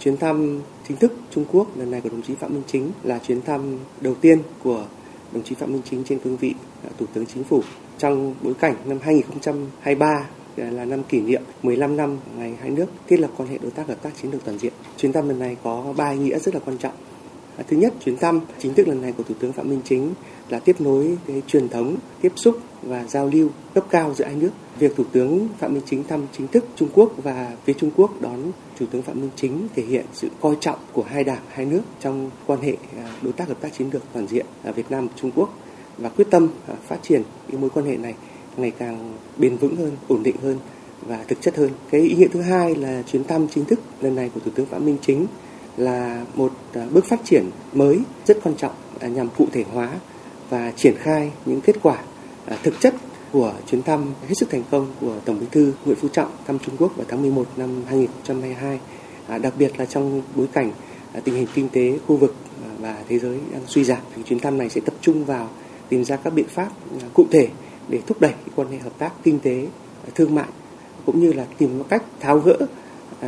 [0.00, 3.18] Chuyến thăm chính thức Trung Quốc lần này của đồng chí Phạm Minh Chính là
[3.18, 4.86] chuyến thăm đầu tiên của
[5.32, 6.54] đồng chí Phạm Minh Chính trên cương vị
[6.98, 7.62] Thủ tướng Chính phủ
[7.98, 13.20] trong bối cảnh năm 2023 là năm kỷ niệm 15 năm ngày hai nước thiết
[13.20, 14.72] lập quan hệ đối tác hợp tác chiến lược toàn diện.
[14.98, 16.94] Chuyến thăm lần này có ba ý nghĩa rất là quan trọng.
[17.68, 20.14] Thứ nhất, chuyến thăm chính thức lần này của Thủ tướng Phạm Minh Chính
[20.48, 24.34] là tiếp nối cái truyền thống tiếp xúc và giao lưu cấp cao giữa hai
[24.34, 24.50] nước.
[24.78, 28.20] Việc Thủ tướng Phạm Minh Chính thăm chính thức Trung Quốc và phía Trung Quốc
[28.20, 28.38] đón
[28.78, 31.82] Thủ tướng Phạm Minh Chính thể hiện sự coi trọng của hai đảng, hai nước
[32.00, 34.46] trong quan hệ à, đối tác hợp tác chiến lược toàn diện
[34.76, 35.54] Việt Nam Trung Quốc
[35.98, 38.14] và quyết tâm à, phát triển cái mối quan hệ này
[38.56, 40.58] ngày càng bền vững hơn, ổn định hơn
[41.06, 41.70] và thực chất hơn.
[41.90, 44.66] Cái ý nghĩa thứ hai là chuyến thăm chính thức lần này của Thủ tướng
[44.66, 45.26] Phạm Minh Chính
[45.80, 49.90] là một à, bước phát triển mới rất quan trọng à, nhằm cụ thể hóa
[50.50, 51.98] và triển khai những kết quả
[52.46, 52.94] à, thực chất
[53.32, 56.58] của chuyến thăm hết sức thành công của Tổng Bí thư Nguyễn Phú Trọng thăm
[56.58, 58.80] Trung Quốc vào tháng 11 năm 2022,
[59.38, 60.72] đặc biệt là trong bối cảnh
[61.24, 62.34] tình hình kinh tế khu vực
[62.80, 63.98] và thế giới đang suy giảm.
[64.16, 65.48] Thì chuyến thăm này sẽ tập trung vào
[65.88, 66.68] tìm ra các biện pháp
[67.14, 67.48] cụ thể
[67.88, 69.66] để thúc đẩy quan hệ hợp tác kinh tế,
[70.14, 70.48] thương mại
[71.06, 72.56] cũng như là tìm một cách tháo gỡ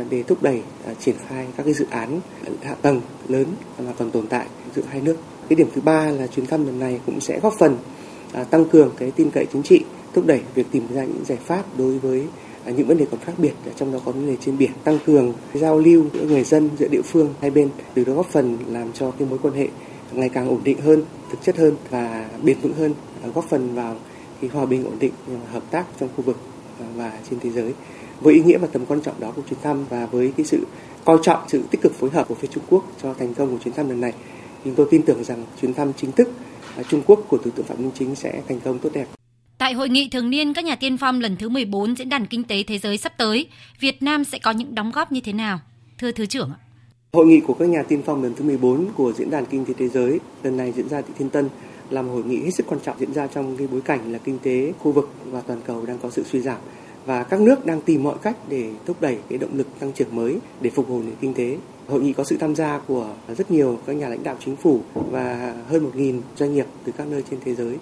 [0.09, 2.19] để thúc đẩy à, triển khai các cái dự án
[2.63, 3.45] hạ tầng lớn
[3.79, 5.15] mà còn tồn tại giữa hai nước.
[5.49, 7.77] Cái điểm thứ ba là chuyến thăm lần này cũng sẽ góp phần
[8.33, 9.81] à, tăng cường cái tin cậy chính trị,
[10.13, 12.23] thúc đẩy việc tìm ra những giải pháp đối với
[12.65, 14.99] à, những vấn đề còn khác biệt trong đó có vấn đề trên biển tăng
[15.05, 18.57] cường giao lưu giữa người dân giữa địa phương hai bên từ đó góp phần
[18.67, 19.67] làm cho cái mối quan hệ
[20.11, 22.93] ngày càng ổn định hơn thực chất hơn và bền vững hơn
[23.33, 23.95] góp phần vào
[24.41, 25.13] cái hòa bình ổn định
[25.51, 26.37] hợp tác trong khu vực
[26.95, 27.73] và trên thế giới
[28.23, 30.65] với ý nghĩa và tầm quan trọng đó của chuyến thăm và với cái sự
[31.05, 33.63] coi trọng sự tích cực phối hợp của phía Trung Quốc cho thành công của
[33.63, 34.13] chuyến thăm lần này
[34.65, 36.29] chúng tôi tin tưởng rằng chuyến thăm chính thức
[36.89, 39.05] Trung Quốc của Thủ tướng Phạm Minh Chính sẽ thành công tốt đẹp.
[39.57, 42.43] Tại hội nghị thường niên các nhà tiên phong lần thứ 14 Diễn đàn Kinh
[42.43, 43.47] tế Thế giới sắp tới,
[43.79, 45.59] Việt Nam sẽ có những đóng góp như thế nào?
[45.97, 46.59] Thưa Thứ trưởng ạ.
[47.13, 49.73] Hội nghị của các nhà tiên phong lần thứ 14 của Diễn đàn Kinh tế
[49.77, 51.49] Thế giới lần này diễn ra tại Thiên Tân
[51.89, 54.17] là một hội nghị hết sức quan trọng diễn ra trong cái bối cảnh là
[54.17, 56.57] kinh tế khu vực và toàn cầu đang có sự suy giảm
[57.05, 60.15] và các nước đang tìm mọi cách để thúc đẩy cái động lực tăng trưởng
[60.15, 61.57] mới để phục hồi nền kinh tế.
[61.87, 64.79] Hội nghị có sự tham gia của rất nhiều các nhà lãnh đạo chính phủ
[64.93, 67.77] và hơn 1.000 doanh nghiệp từ các nơi trên thế giới.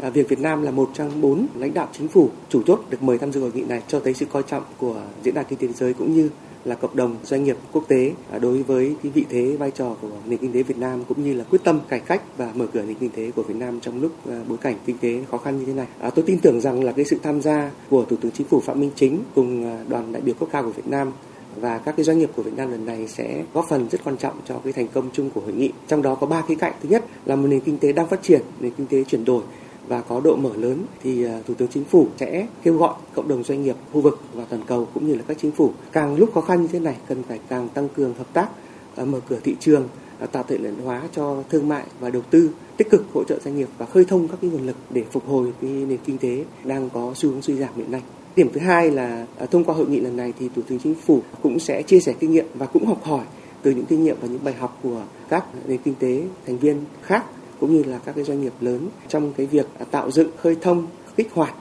[0.00, 3.02] À, việc Việt Nam là một trong bốn lãnh đạo chính phủ chủ chốt được
[3.02, 5.58] mời tham dự hội nghị này cho thấy sự coi trọng của diễn đàn kinh
[5.58, 6.30] tế thế giới cũng như
[6.66, 9.96] là cộng đồng doanh nghiệp quốc tế à, đối với cái vị thế vai trò
[10.00, 12.66] của nền kinh tế Việt Nam cũng như là quyết tâm cải cách và mở
[12.72, 15.38] cửa nền kinh tế của Việt Nam trong lúc à, bối cảnh kinh tế khó
[15.38, 15.86] khăn như thế này.
[16.00, 18.60] À, tôi tin tưởng rằng là cái sự tham gia của Thủ tướng Chính phủ
[18.60, 21.12] Phạm Minh Chính cùng à, đoàn đại biểu cấp cao của Việt Nam
[21.60, 24.16] và các cái doanh nghiệp của Việt Nam lần này sẽ góp phần rất quan
[24.16, 25.72] trọng cho cái thành công chung của hội nghị.
[25.88, 26.72] Trong đó có ba khía cạnh.
[26.82, 29.42] Thứ nhất là một nền kinh tế đang phát triển, nền kinh tế chuyển đổi
[29.88, 33.28] và có độ mở lớn thì à, Thủ tướng Chính phủ sẽ kêu gọi cộng
[33.28, 36.16] đồng doanh nghiệp khu vực và toàn cầu cũng như là các chính phủ càng
[36.16, 38.48] lúc khó khăn như thế này cần phải càng tăng cường hợp tác
[38.96, 42.22] à, mở cửa thị trường à, tạo thuận lợi hóa cho thương mại và đầu
[42.30, 45.04] tư, tích cực hỗ trợ doanh nghiệp và khơi thông các cái nguồn lực để
[45.12, 48.02] phục hồi cái nền kinh tế đang có xu hướng suy giảm hiện nay.
[48.36, 51.20] Điểm thứ hai là thông qua hội nghị lần này thì Thủ tướng Chính phủ
[51.42, 53.24] cũng sẽ chia sẻ kinh nghiệm và cũng học hỏi
[53.62, 56.76] từ những kinh nghiệm và những bài học của các nền kinh tế thành viên
[57.02, 57.24] khác
[57.60, 60.86] cũng như là các cái doanh nghiệp lớn trong cái việc tạo dựng, khơi thông,
[61.16, 61.54] kích hoạt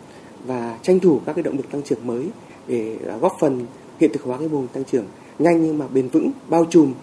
[0.46, 2.26] và tranh thủ các cái động lực tăng trưởng mới
[2.68, 3.66] để à, góp phần
[4.00, 5.06] hiện thực hóa cái mô hình tăng trưởng
[5.40, 6.94] nhanh nhưng mà bền vững, bao trùm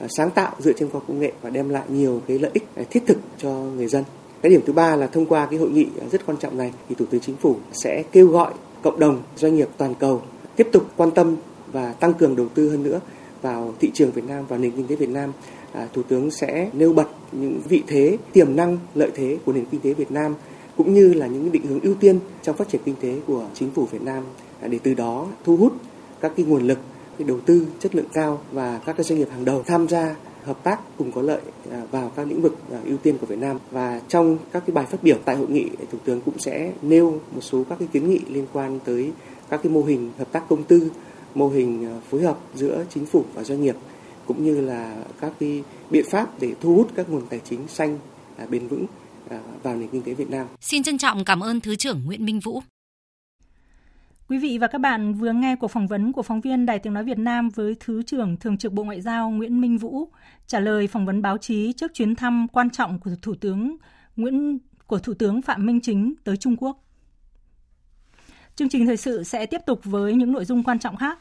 [0.00, 2.64] à, sáng tạo dựa trên khoa công nghệ và đem lại nhiều cái lợi ích
[2.74, 4.04] à, thiết thực cho người dân.
[4.42, 6.94] Cái điểm thứ ba là thông qua cái hội nghị rất quan trọng này thì
[6.94, 10.22] Thủ tướng Chính phủ sẽ kêu gọi cộng đồng doanh nghiệp toàn cầu
[10.56, 11.36] tiếp tục quan tâm
[11.72, 13.00] và tăng cường đầu tư hơn nữa
[13.42, 15.32] vào thị trường Việt Nam và nền kinh tế Việt Nam
[15.72, 19.64] À, thủ tướng sẽ nêu bật những vị thế, tiềm năng, lợi thế của nền
[19.64, 20.34] kinh tế Việt Nam
[20.76, 23.70] cũng như là những định hướng ưu tiên trong phát triển kinh tế của chính
[23.70, 24.24] phủ Việt Nam.
[24.60, 25.72] À, để từ đó thu hút
[26.20, 26.78] các cái nguồn lực,
[27.18, 30.16] cái đầu tư chất lượng cao và các cái doanh nghiệp hàng đầu tham gia
[30.44, 33.58] hợp tác cùng có lợi à, vào các lĩnh vực ưu tiên của Việt Nam.
[33.70, 37.10] Và trong các cái bài phát biểu tại hội nghị thủ tướng cũng sẽ nêu
[37.10, 39.12] một số các cái kiến nghị liên quan tới
[39.50, 40.90] các cái mô hình hợp tác công tư,
[41.34, 43.76] mô hình phối hợp giữa chính phủ và doanh nghiệp
[44.26, 47.98] cũng như là các cái biện pháp để thu hút các nguồn tài chính xanh
[48.36, 48.86] à, bền vững
[49.30, 50.46] à, vào nền kinh tế Việt Nam.
[50.60, 52.62] Xin trân trọng cảm ơn Thứ trưởng Nguyễn Minh Vũ.
[54.28, 56.94] Quý vị và các bạn vừa nghe cuộc phỏng vấn của phóng viên Đài Tiếng
[56.94, 60.08] Nói Việt Nam với Thứ trưởng Thường trực Bộ Ngoại giao Nguyễn Minh Vũ
[60.46, 63.76] trả lời phỏng vấn báo chí trước chuyến thăm quan trọng của Thủ tướng
[64.16, 66.84] Nguyễn của Thủ tướng Phạm Minh Chính tới Trung Quốc.
[68.56, 71.18] Chương trình thời sự sẽ tiếp tục với những nội dung quan trọng khác.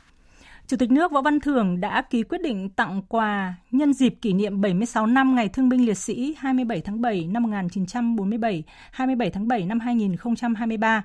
[0.71, 4.33] Chủ tịch nước Võ Văn Thưởng đã ký quyết định tặng quà nhân dịp kỷ
[4.33, 9.47] niệm 76 năm Ngày Thương binh Liệt sĩ 27 tháng 7 năm 1947, 27 tháng
[9.47, 11.03] 7 năm 2023.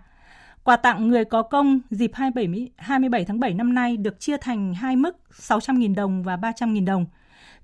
[0.65, 4.75] Quà tặng người có công dịp 27, 27 tháng 7 năm nay được chia thành
[4.75, 7.07] hai mức 600.000 đồng và 300.000 đồng.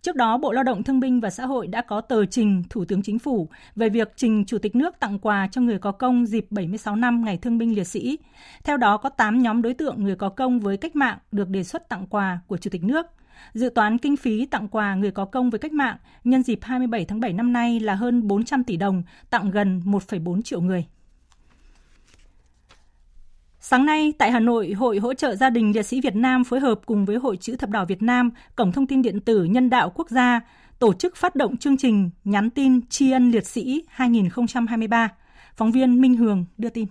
[0.02, 2.84] Trước đó, Bộ Lao động Thương binh và Xã hội đã có tờ trình Thủ
[2.84, 6.26] tướng Chính phủ về việc trình Chủ tịch nước tặng quà cho người có công
[6.26, 8.18] dịp 76 năm Ngày Thương binh Liệt sĩ.
[8.64, 11.64] Theo đó, có 8 nhóm đối tượng người có công với cách mạng được đề
[11.64, 13.06] xuất tặng quà của Chủ tịch nước.
[13.52, 17.04] Dự toán kinh phí tặng quà người có công với cách mạng nhân dịp 27
[17.04, 20.86] tháng 7 năm nay là hơn 400 tỷ đồng, tặng gần 1,4 triệu người.
[23.64, 26.60] Sáng nay, tại Hà Nội, Hội Hỗ trợ Gia đình Liệt sĩ Việt Nam phối
[26.60, 29.70] hợp cùng với Hội Chữ Thập Đỏ Việt Nam, Cổng Thông tin Điện tử Nhân
[29.70, 30.40] đạo Quốc gia
[30.78, 35.08] tổ chức phát động chương trình Nhắn tin Tri ân Liệt sĩ 2023.
[35.56, 36.86] Phóng viên Minh Hường đưa tin.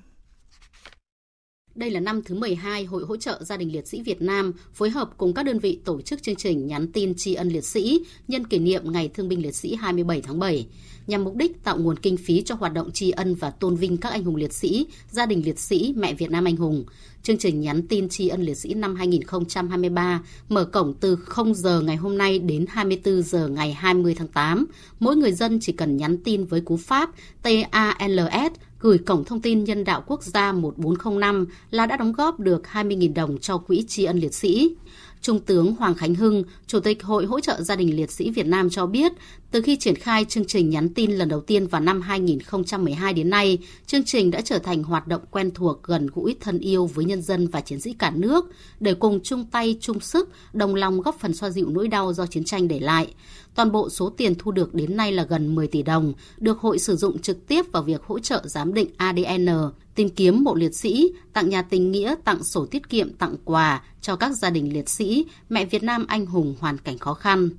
[1.75, 4.89] Đây là năm thứ 12 Hội hỗ trợ gia đình liệt sĩ Việt Nam phối
[4.89, 8.03] hợp cùng các đơn vị tổ chức chương trình nhắn tin tri ân liệt sĩ
[8.27, 10.67] nhân kỷ niệm Ngày Thương binh Liệt sĩ 27 tháng 7,
[11.07, 13.97] nhằm mục đích tạo nguồn kinh phí cho hoạt động tri ân và tôn vinh
[13.97, 16.85] các anh hùng liệt sĩ, gia đình liệt sĩ, mẹ Việt Nam anh hùng.
[17.23, 21.81] Chương trình nhắn tin tri ân liệt sĩ năm 2023 mở cổng từ 0 giờ
[21.81, 24.65] ngày hôm nay đến 24 giờ ngày 20 tháng 8.
[24.99, 27.09] Mỗi người dân chỉ cần nhắn tin với cú pháp
[27.41, 32.63] TALS gửi Cổng Thông tin Nhân đạo Quốc gia 1405 là đã đóng góp được
[32.73, 34.75] 20.000 đồng cho Quỹ tri ân liệt sĩ.
[35.21, 38.45] Trung tướng Hoàng Khánh Hưng, Chủ tịch Hội hỗ trợ gia đình liệt sĩ Việt
[38.45, 39.11] Nam cho biết,
[39.51, 43.29] từ khi triển khai chương trình nhắn tin lần đầu tiên vào năm 2012 đến
[43.29, 47.05] nay, chương trình đã trở thành hoạt động quen thuộc gần gũi thân yêu với
[47.05, 48.45] nhân dân và chiến sĩ cả nước
[48.79, 52.25] để cùng chung tay chung sức, đồng lòng góp phần xoa dịu nỗi đau do
[52.25, 53.13] chiến tranh để lại.
[53.55, 56.79] Toàn bộ số tiền thu được đến nay là gần 10 tỷ đồng, được hội
[56.79, 59.47] sử dụng trực tiếp vào việc hỗ trợ giám định ADN,
[59.95, 63.83] tìm kiếm mộ liệt sĩ, tặng nhà tình nghĩa, tặng sổ tiết kiệm, tặng quà
[64.01, 67.49] cho các gia đình liệt sĩ, mẹ Việt Nam anh hùng hoàn cảnh khó khăn.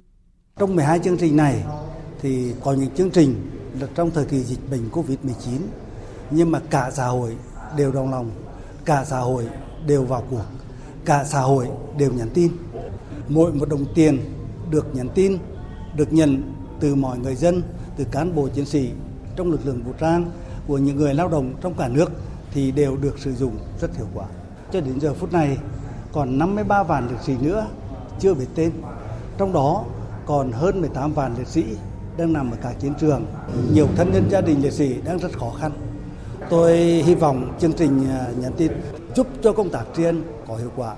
[0.58, 1.64] Trong 12 chương trình này
[2.20, 5.58] thì có những chương trình là trong thời kỳ dịch bệnh Covid-19
[6.30, 7.36] nhưng mà cả xã hội
[7.76, 8.30] đều đồng lòng,
[8.84, 9.46] cả xã hội
[9.86, 10.44] đều vào cuộc,
[11.04, 12.52] cả xã hội đều nhắn tin.
[13.28, 14.18] Mỗi một đồng tiền
[14.70, 15.38] được nhắn tin,
[15.96, 17.62] được nhận từ mọi người dân,
[17.96, 18.90] từ cán bộ chiến sĩ
[19.36, 20.30] trong lực lượng vũ trang,
[20.66, 22.10] của những người lao động trong cả nước
[22.50, 24.26] thì đều được sử dụng rất hiệu quả.
[24.72, 25.58] Cho đến giờ phút này
[26.12, 27.66] còn 53 vạn liệt sĩ nữa
[28.20, 28.72] chưa biết tên.
[29.38, 29.84] Trong đó
[30.26, 31.64] còn hơn 18 vạn liệt sĩ
[32.16, 33.26] đang nằm ở các chiến trường.
[33.72, 35.72] Nhiều thân nhân gia đình liệt sĩ đang rất khó khăn.
[36.50, 38.72] Tôi hy vọng chương trình à, nhắn tin
[39.16, 40.94] giúp cho công tác tri ân có hiệu quả.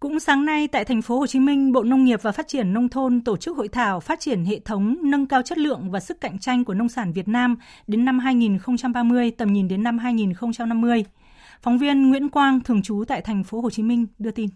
[0.00, 2.72] Cũng sáng nay tại thành phố Hồ Chí Minh, Bộ Nông nghiệp và Phát triển
[2.72, 6.00] nông thôn tổ chức hội thảo phát triển hệ thống nâng cao chất lượng và
[6.00, 9.98] sức cạnh tranh của nông sản Việt Nam đến năm 2030, tầm nhìn đến năm
[9.98, 11.04] 2050.
[11.62, 14.48] Phóng viên Nguyễn Quang thường trú tại thành phố Hồ Chí Minh đưa tin.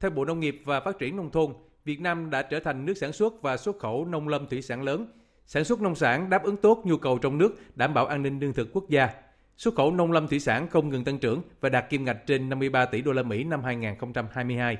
[0.00, 1.52] Theo Bộ Nông nghiệp và Phát triển nông thôn,
[1.84, 4.82] Việt Nam đã trở thành nước sản xuất và xuất khẩu nông lâm thủy sản
[4.82, 5.06] lớn.
[5.46, 8.40] Sản xuất nông sản đáp ứng tốt nhu cầu trong nước, đảm bảo an ninh
[8.40, 9.10] lương thực quốc gia.
[9.56, 12.48] Xuất khẩu nông lâm thủy sản không ngừng tăng trưởng và đạt kim ngạch trên
[12.48, 14.76] 53 tỷ đô la Mỹ năm 2022.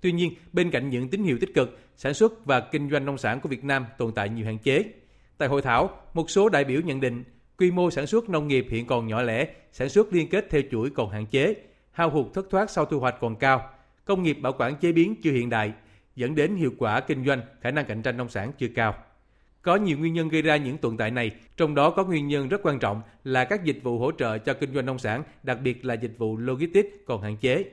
[0.00, 3.18] Tuy nhiên, bên cạnh những tín hiệu tích cực, sản xuất và kinh doanh nông
[3.18, 4.84] sản của Việt Nam tồn tại nhiều hạn chế.
[5.38, 7.24] Tại hội thảo, một số đại biểu nhận định
[7.58, 10.62] quy mô sản xuất nông nghiệp hiện còn nhỏ lẻ, sản xuất liên kết theo
[10.70, 11.54] chuỗi còn hạn chế,
[11.90, 13.70] hao hụt thất thoát sau thu hoạch còn cao,
[14.04, 15.72] công nghiệp bảo quản chế biến chưa hiện đại,
[16.16, 18.94] dẫn đến hiệu quả kinh doanh, khả năng cạnh tranh nông sản chưa cao.
[19.62, 22.48] Có nhiều nguyên nhân gây ra những tồn tại này, trong đó có nguyên nhân
[22.48, 25.58] rất quan trọng là các dịch vụ hỗ trợ cho kinh doanh nông sản, đặc
[25.64, 27.64] biệt là dịch vụ logistics còn hạn chế.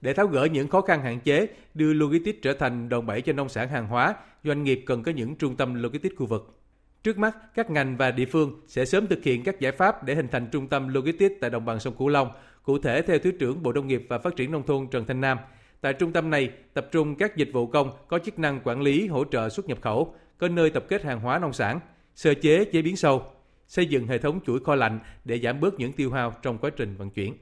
[0.00, 3.32] Để tháo gỡ những khó khăn hạn chế, đưa logistics trở thành đòn bẩy cho
[3.32, 6.58] nông sản hàng hóa, doanh nghiệp cần có những trung tâm logistics khu vực.
[7.02, 10.14] Trước mắt, các ngành và địa phương sẽ sớm thực hiện các giải pháp để
[10.14, 12.28] hình thành trung tâm logistics tại đồng bằng sông Cửu Long.
[12.62, 15.20] Cụ thể, theo Thứ trưởng Bộ Nông nghiệp và Phát triển Nông thôn Trần Thanh
[15.20, 15.38] Nam,
[15.86, 19.06] tại trung tâm này tập trung các dịch vụ công có chức năng quản lý
[19.06, 21.80] hỗ trợ xuất nhập khẩu, có nơi tập kết hàng hóa nông sản,
[22.14, 23.22] sơ chế chế biến sâu,
[23.66, 26.70] xây dựng hệ thống chuỗi kho lạnh để giảm bớt những tiêu hao trong quá
[26.76, 27.34] trình vận chuyển.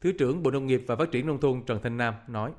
[0.00, 2.50] Thứ trưởng Bộ Nông nghiệp và Phát triển Nông thôn Trần Thanh Nam nói.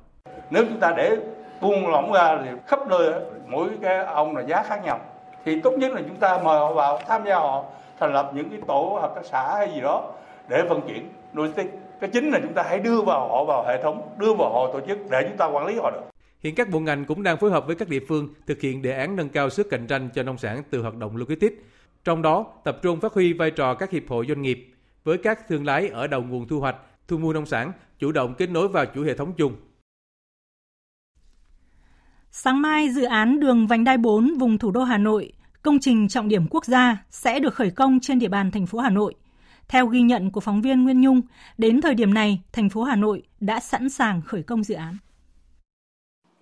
[0.50, 1.16] Nếu chúng ta để
[1.60, 3.12] buông lỏng ra thì khắp nơi
[3.46, 5.00] mỗi cái ông là giá khác nhau.
[5.44, 7.64] Thì tốt nhất là chúng ta mời họ vào tham gia họ
[8.00, 10.12] thành lập những cái tổ hợp tác xã hay gì đó
[10.48, 11.81] để vận chuyển logistics.
[12.02, 14.72] Cái chính là chúng ta hãy đưa vào họ vào hệ thống, đưa vào họ
[14.72, 16.00] tổ chức để chúng ta quản lý họ được.
[16.40, 18.92] Hiện các bộ ngành cũng đang phối hợp với các địa phương thực hiện đề
[18.92, 21.56] án nâng cao sức cạnh tranh cho nông sản từ hoạt động logistics.
[22.04, 25.48] Trong đó, tập trung phát huy vai trò các hiệp hội doanh nghiệp với các
[25.48, 26.76] thương lái ở đầu nguồn thu hoạch,
[27.08, 29.56] thu mua nông sản, chủ động kết nối vào chuỗi hệ thống chung.
[32.30, 36.08] Sáng mai, dự án đường vành đai 4 vùng thủ đô Hà Nội, công trình
[36.08, 39.14] trọng điểm quốc gia sẽ được khởi công trên địa bàn thành phố Hà Nội.
[39.72, 41.20] Theo ghi nhận của phóng viên Nguyên Nhung,
[41.58, 44.96] đến thời điểm này, thành phố Hà Nội đã sẵn sàng khởi công dự án.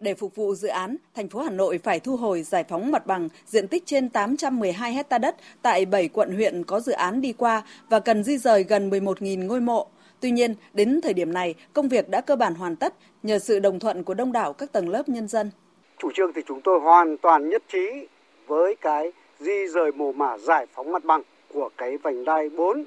[0.01, 3.07] Để phục vụ dự án, thành phố Hà Nội phải thu hồi giải phóng mặt
[3.07, 7.33] bằng diện tích trên 812 hecta đất tại 7 quận huyện có dự án đi
[7.33, 9.87] qua và cần di rời gần 11.000 ngôi mộ.
[10.21, 13.59] Tuy nhiên, đến thời điểm này, công việc đã cơ bản hoàn tất nhờ sự
[13.59, 15.51] đồng thuận của đông đảo các tầng lớp nhân dân.
[15.99, 18.07] Chủ trương thì chúng tôi hoàn toàn nhất trí
[18.47, 22.85] với cái di rời mồ mả giải phóng mặt bằng của cái vành đai 4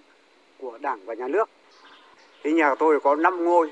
[0.63, 1.49] của Đảng và Nhà nước.
[2.43, 3.71] Thì nhà tôi có 5 ngôi,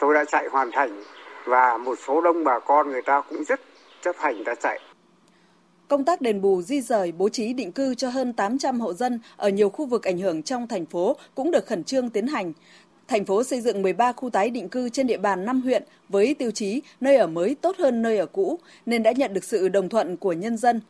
[0.00, 1.02] tôi đã chạy hoàn thành
[1.46, 3.60] và một số đông bà con người ta cũng rất
[4.02, 4.80] chấp hành đã chạy.
[5.88, 9.20] Công tác đền bù di rời bố trí định cư cho hơn 800 hộ dân
[9.36, 12.52] ở nhiều khu vực ảnh hưởng trong thành phố cũng được khẩn trương tiến hành.
[13.08, 16.34] Thành phố xây dựng 13 khu tái định cư trên địa bàn 5 huyện với
[16.34, 19.68] tiêu chí nơi ở mới tốt hơn nơi ở cũ nên đã nhận được sự
[19.68, 20.80] đồng thuận của nhân dân.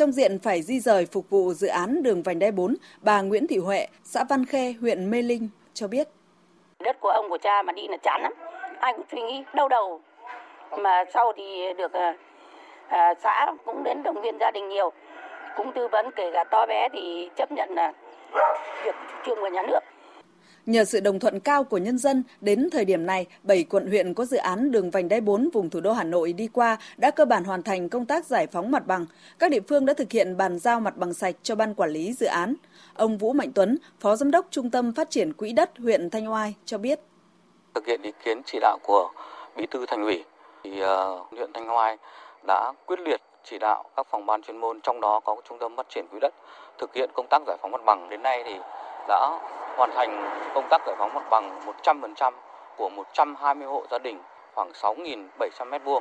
[0.00, 3.46] Trong diện phải di rời phục vụ dự án đường vành đai 4, bà Nguyễn
[3.46, 6.08] Thị Huệ, xã Văn Khê, huyện Mê Linh cho biết.
[6.78, 8.32] Đất của ông của cha mà đi là chán lắm.
[8.78, 10.00] Ai cũng suy nghĩ đau đầu.
[10.78, 12.14] Mà sau thì được à,
[12.88, 14.92] à xã cũng đến động viên gia đình nhiều.
[15.56, 17.92] Cũng tư vấn kể cả to bé thì chấp nhận là
[18.84, 19.80] việc chủ trương của nhà nước.
[20.70, 24.14] Nhờ sự đồng thuận cao của nhân dân, đến thời điểm này, 7 quận huyện
[24.14, 27.10] có dự án đường vành đai 4 vùng thủ đô Hà Nội đi qua đã
[27.10, 29.06] cơ bản hoàn thành công tác giải phóng mặt bằng.
[29.38, 32.12] Các địa phương đã thực hiện bàn giao mặt bằng sạch cho ban quản lý
[32.12, 32.54] dự án.
[32.94, 36.32] Ông Vũ Mạnh Tuấn, Phó Giám đốc Trung tâm Phát triển Quỹ đất huyện Thanh
[36.32, 37.00] Oai cho biết.
[37.74, 39.10] Thực hiện ý kiến chỉ đạo của
[39.56, 40.24] Bí thư Thành ủy,
[40.64, 40.86] thì uh,
[41.30, 41.96] huyện Thanh Oai
[42.46, 45.76] đã quyết liệt chỉ đạo các phòng ban chuyên môn trong đó có Trung tâm
[45.76, 46.34] Phát triển Quỹ đất
[46.78, 48.08] thực hiện công tác giải phóng mặt bằng.
[48.10, 48.54] Đến nay thì
[49.08, 49.38] đã
[49.76, 52.32] hoàn thành công tác giải phóng mặt bằng 100%
[52.76, 54.18] của 120 hộ gia đình
[54.54, 56.00] khoảng 6.700 m2.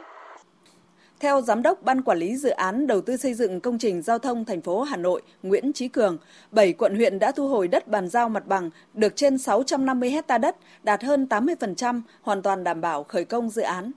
[1.19, 4.19] Theo Giám đốc Ban Quản lý Dự án Đầu tư xây dựng công trình giao
[4.19, 6.17] thông thành phố Hà Nội Nguyễn Trí Cường,
[6.51, 10.37] 7 quận huyện đã thu hồi đất bàn giao mặt bằng được trên 650 hecta
[10.37, 13.91] đất, đạt hơn 80%, hoàn toàn đảm bảo khởi công dự án.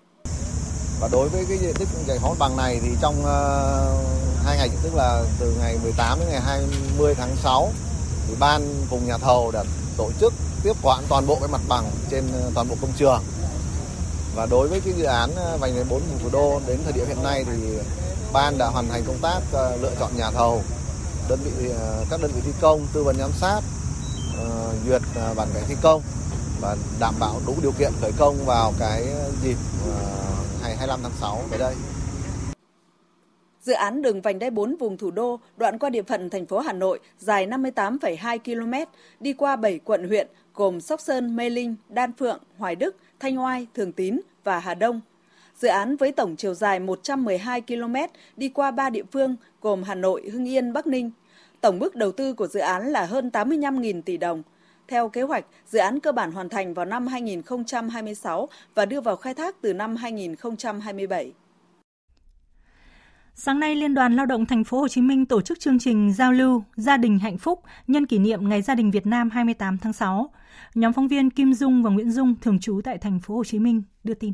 [1.01, 4.57] Và đối với cái diện tích giải phóng mặt bằng này thì trong uh, hai
[4.57, 7.69] ngày tức là từ ngày 18 đến ngày 20 tháng 6
[8.29, 9.65] ủy ban cùng nhà thầu đã
[9.97, 10.33] tổ chức
[10.63, 13.23] tiếp quản toàn bộ cái mặt bằng trên ờ, toàn bộ công trường
[14.35, 16.93] và đối với cái dự án ờ, vành đai 4 vùng thủ đô đến thời
[16.93, 17.53] điểm hiện nay thì
[18.33, 20.63] ban đã hoàn thành công tác ờ, lựa chọn nhà thầu,
[21.29, 21.71] đơn vị
[22.11, 23.61] các đơn vị thi công, tư vấn giám sát,
[24.87, 25.03] duyệt
[25.37, 26.03] bản vẽ thi công
[26.61, 29.07] và đảm bảo đủ điều kiện khởi công vào cái
[29.43, 29.57] dịp
[30.63, 31.75] ngày 25 tháng 6 tới đây.
[33.63, 36.59] Dự án đường vành đai 4 vùng thủ đô đoạn qua địa phận thành phố
[36.59, 41.77] Hà Nội dài 58,2 km, đi qua 7 quận huyện gồm Sóc Sơn, Mê Linh,
[41.89, 45.01] Đan Phượng, Hoài Đức, Thanh Oai, Thường Tín và Hà Đông.
[45.59, 47.95] Dự án với tổng chiều dài 112 km
[48.37, 51.11] đi qua 3 địa phương gồm Hà Nội, Hưng Yên, Bắc Ninh.
[51.61, 54.43] Tổng mức đầu tư của dự án là hơn 85.000 tỷ đồng.
[54.89, 59.17] Theo kế hoạch, dự án cơ bản hoàn thành vào năm 2026 và đưa vào
[59.17, 61.33] khai thác từ năm 2027.
[63.35, 66.13] Sáng nay, Liên đoàn Lao động Thành phố Hồ Chí Minh tổ chức chương trình
[66.13, 69.79] giao lưu Gia đình hạnh phúc nhân kỷ niệm Ngày Gia đình Việt Nam 28
[69.79, 70.31] tháng 6.
[70.75, 73.59] Nhóm phóng viên Kim Dung và Nguyễn Dung thường trú tại Thành phố Hồ Chí
[73.59, 74.33] Minh đưa tin.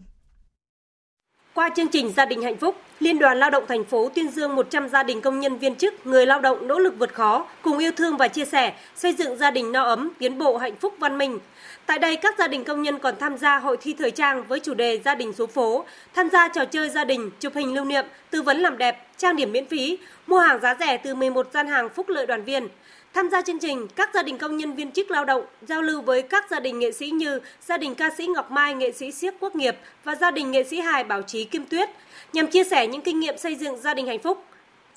[1.58, 4.54] Qua chương trình Gia đình hạnh phúc, Liên đoàn Lao động thành phố tuyên dương
[4.54, 7.78] 100 gia đình công nhân viên chức, người lao động nỗ lực vượt khó, cùng
[7.78, 10.94] yêu thương và chia sẻ, xây dựng gia đình no ấm, tiến bộ hạnh phúc
[10.98, 11.38] văn minh.
[11.86, 14.60] Tại đây, các gia đình công nhân còn tham gia hội thi thời trang với
[14.60, 17.84] chủ đề Gia đình số phố, tham gia trò chơi gia đình, chụp hình lưu
[17.84, 21.48] niệm, tư vấn làm đẹp, trang điểm miễn phí, mua hàng giá rẻ từ 11
[21.52, 22.68] gian hàng phúc lợi đoàn viên.
[23.14, 26.02] Tham gia chương trình, các gia đình công nhân viên chức lao động giao lưu
[26.02, 29.12] với các gia đình nghệ sĩ như gia đình ca sĩ Ngọc Mai, nghệ sĩ
[29.12, 31.88] siếc quốc nghiệp và gia đình nghệ sĩ hài Bảo Trí Kim Tuyết
[32.32, 34.44] nhằm chia sẻ những kinh nghiệm xây dựng gia đình hạnh phúc.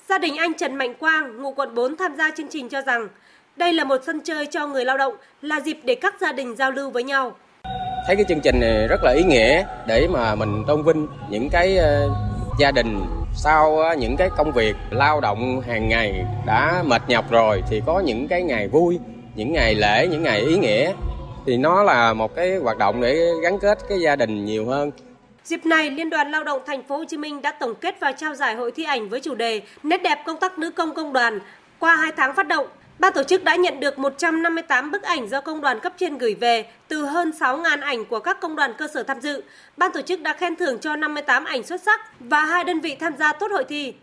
[0.08, 3.08] Gia đình anh Trần Mạnh Quang, ngụ quận 4 tham gia chương trình cho rằng
[3.56, 6.56] đây là một sân chơi cho người lao động, là dịp để các gia đình
[6.56, 7.36] giao lưu với nhau.
[8.06, 11.48] Thấy cái chương trình này rất là ý nghĩa để mà mình tôn vinh những
[11.50, 12.08] cái ờ,
[12.60, 13.00] gia đình
[13.34, 18.00] sau những cái công việc lao động hàng ngày đã mệt nhọc rồi thì có
[18.00, 18.98] những cái ngày vui,
[19.34, 20.92] những ngày lễ, những ngày ý nghĩa
[21.46, 24.90] thì nó là một cái hoạt động để gắn kết cái gia đình nhiều hơn.
[25.44, 28.12] Dịp này, Liên đoàn Lao động Thành phố Hồ Chí Minh đã tổng kết và
[28.12, 31.12] trao giải hội thi ảnh với chủ đề Nét đẹp công tác nữ công công
[31.12, 31.38] đoàn.
[31.78, 32.66] Qua 2 tháng phát động,
[32.98, 36.34] Ban tổ chức đã nhận được 158 bức ảnh do công đoàn cấp trên gửi
[36.34, 39.42] về, từ hơn 6.000 ảnh của các công đoàn cơ sở tham dự.
[39.76, 42.96] Ban tổ chức đã khen thưởng cho 58 ảnh xuất sắc và hai đơn vị
[43.00, 43.94] tham gia tốt hội thi.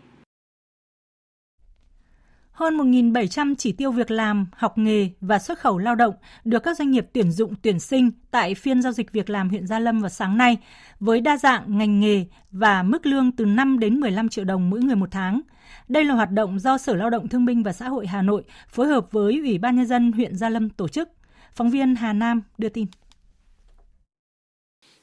[2.60, 6.76] Hơn 1.700 chỉ tiêu việc làm, học nghề và xuất khẩu lao động được các
[6.76, 10.00] doanh nghiệp tuyển dụng tuyển sinh tại phiên giao dịch việc làm huyện Gia Lâm
[10.00, 10.58] vào sáng nay
[11.00, 14.80] với đa dạng ngành nghề và mức lương từ 5 đến 15 triệu đồng mỗi
[14.80, 15.40] người một tháng.
[15.88, 18.42] Đây là hoạt động do Sở Lao động Thương binh và Xã hội Hà Nội
[18.68, 21.08] phối hợp với Ủy ban Nhân dân huyện Gia Lâm tổ chức.
[21.52, 22.86] Phóng viên Hà Nam đưa tin.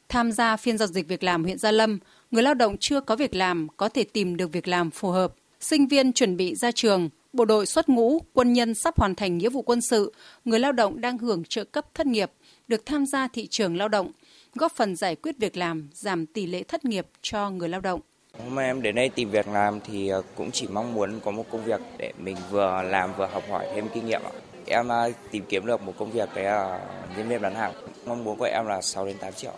[0.09, 1.99] Tham gia phiên giao dịch việc làm huyện Gia Lâm,
[2.31, 5.33] người lao động chưa có việc làm có thể tìm được việc làm phù hợp.
[5.59, 9.37] Sinh viên chuẩn bị ra trường, bộ đội xuất ngũ, quân nhân sắp hoàn thành
[9.37, 10.13] nghĩa vụ quân sự,
[10.45, 12.31] người lao động đang hưởng trợ cấp thất nghiệp,
[12.67, 14.11] được tham gia thị trường lao động,
[14.55, 17.99] góp phần giải quyết việc làm, giảm tỷ lệ thất nghiệp cho người lao động.
[18.43, 21.31] Hôm nay em đến đây tìm việc làm thì ờ, cũng chỉ mong muốn có
[21.31, 24.21] một công việc để mình vừa làm vừa học hỏi thêm kinh nghiệm.
[24.65, 26.79] Em ờ, tìm kiếm được một công việc cái ờ,
[27.17, 27.73] nhân viên bán hàng.
[28.05, 29.53] Mong muốn của em là 6 đến 8 triệu.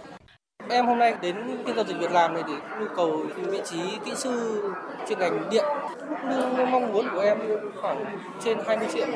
[0.69, 3.77] Em hôm nay đến phiên giao dịch việc làm này để nhu cầu vị trí
[4.05, 4.63] kỹ sư
[5.09, 5.63] chuyên ngành điện.
[6.29, 7.37] lương mong muốn của em
[7.81, 9.07] khoảng trên 20 triệu.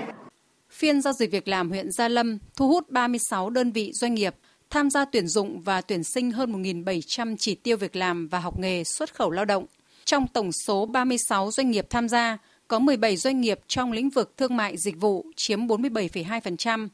[0.69, 4.35] Phiên giao dịch việc làm huyện Gia Lâm thu hút 36 đơn vị doanh nghiệp
[4.69, 8.59] tham gia tuyển dụng và tuyển sinh hơn 1.700 chỉ tiêu việc làm và học
[8.59, 9.65] nghề xuất khẩu lao động.
[10.05, 14.37] Trong tổng số 36 doanh nghiệp tham gia, có 17 doanh nghiệp trong lĩnh vực
[14.37, 16.87] thương mại dịch vụ chiếm 47,2%.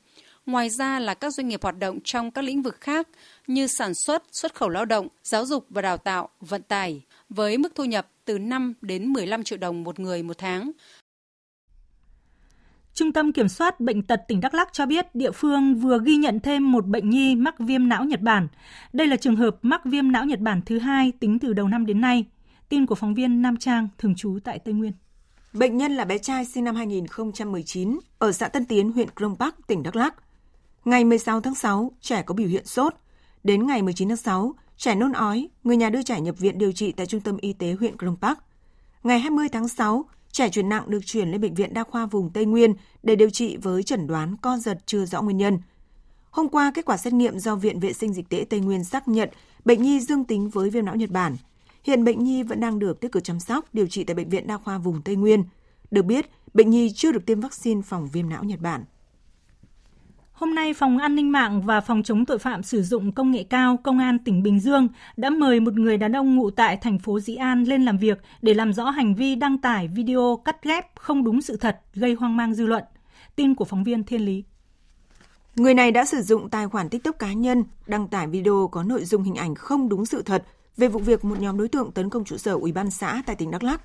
[0.50, 3.08] Ngoài ra là các doanh nghiệp hoạt động trong các lĩnh vực khác
[3.48, 7.58] như sản xuất, xuất khẩu lao động, giáo dục và đào tạo, vận tải, với
[7.58, 10.72] mức thu nhập từ 5 đến 15 triệu đồng một người một tháng.
[12.94, 16.16] Trung tâm Kiểm soát Bệnh tật tỉnh Đắk Lắk cho biết địa phương vừa ghi
[16.16, 18.48] nhận thêm một bệnh nhi mắc viêm não Nhật Bản.
[18.94, 21.86] Đây là trường hợp mắc viêm não Nhật Bản thứ hai tính từ đầu năm
[21.86, 22.26] đến nay.
[22.70, 24.94] Tin của phóng viên Nam Trang, thường trú tại Tây Nguyên.
[25.54, 29.56] Bệnh nhân là bé trai sinh năm 2019 ở xã Tân Tiến, huyện Krông Park,
[29.68, 30.16] tỉnh Đắk Lắk.
[30.86, 32.94] Ngày 16 tháng 6, trẻ có biểu hiện sốt.
[33.44, 36.72] Đến ngày 19 tháng 6, trẻ nôn ói, người nhà đưa trẻ nhập viện điều
[36.72, 38.38] trị tại trung tâm y tế huyện Krông Park.
[39.04, 42.30] Ngày 20 tháng 6, trẻ chuyển nặng được chuyển lên bệnh viện đa khoa vùng
[42.30, 42.74] Tây Nguyên
[43.04, 45.60] để điều trị với chẩn đoán co giật chưa rõ nguyên nhân.
[46.32, 49.08] Hôm qua, kết quả xét nghiệm do Viện Vệ sinh Dịch tễ Tây Nguyên xác
[49.08, 49.30] nhận
[49.66, 51.36] bệnh nhi dương tính với viêm não Nhật Bản.
[51.84, 54.48] Hiện bệnh nhi vẫn đang được tích cực chăm sóc, điều trị tại Bệnh viện
[54.48, 55.44] Đa khoa vùng Tây Nguyên.
[55.92, 58.86] Được biết, bệnh nhi chưa được tiêm vaccine phòng viêm não Nhật Bản.
[60.40, 63.44] Hôm nay, Phòng An ninh mạng và Phòng chống tội phạm sử dụng công nghệ
[63.44, 64.88] cao Công an tỉnh Bình Dương
[65.18, 68.22] đã mời một người đàn ông ngụ tại thành phố Dĩ An lên làm việc
[68.42, 72.14] để làm rõ hành vi đăng tải video cắt ghép không đúng sự thật gây
[72.14, 72.84] hoang mang dư luận.
[73.36, 74.44] Tin của phóng viên Thiên Lý.
[75.56, 79.06] Người này đã sử dụng tài khoản TikTok cá nhân đăng tải video có nội
[79.06, 80.44] dung hình ảnh không đúng sự thật
[80.78, 83.36] về vụ việc một nhóm đối tượng tấn công trụ sở Ủy ban xã tại
[83.36, 83.82] tỉnh Đắk Lắk.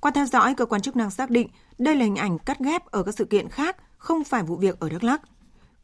[0.00, 2.86] Qua theo dõi, cơ quan chức năng xác định đây là hình ảnh cắt ghép
[2.86, 5.22] ở các sự kiện khác, không phải vụ việc ở Đắk Lắk.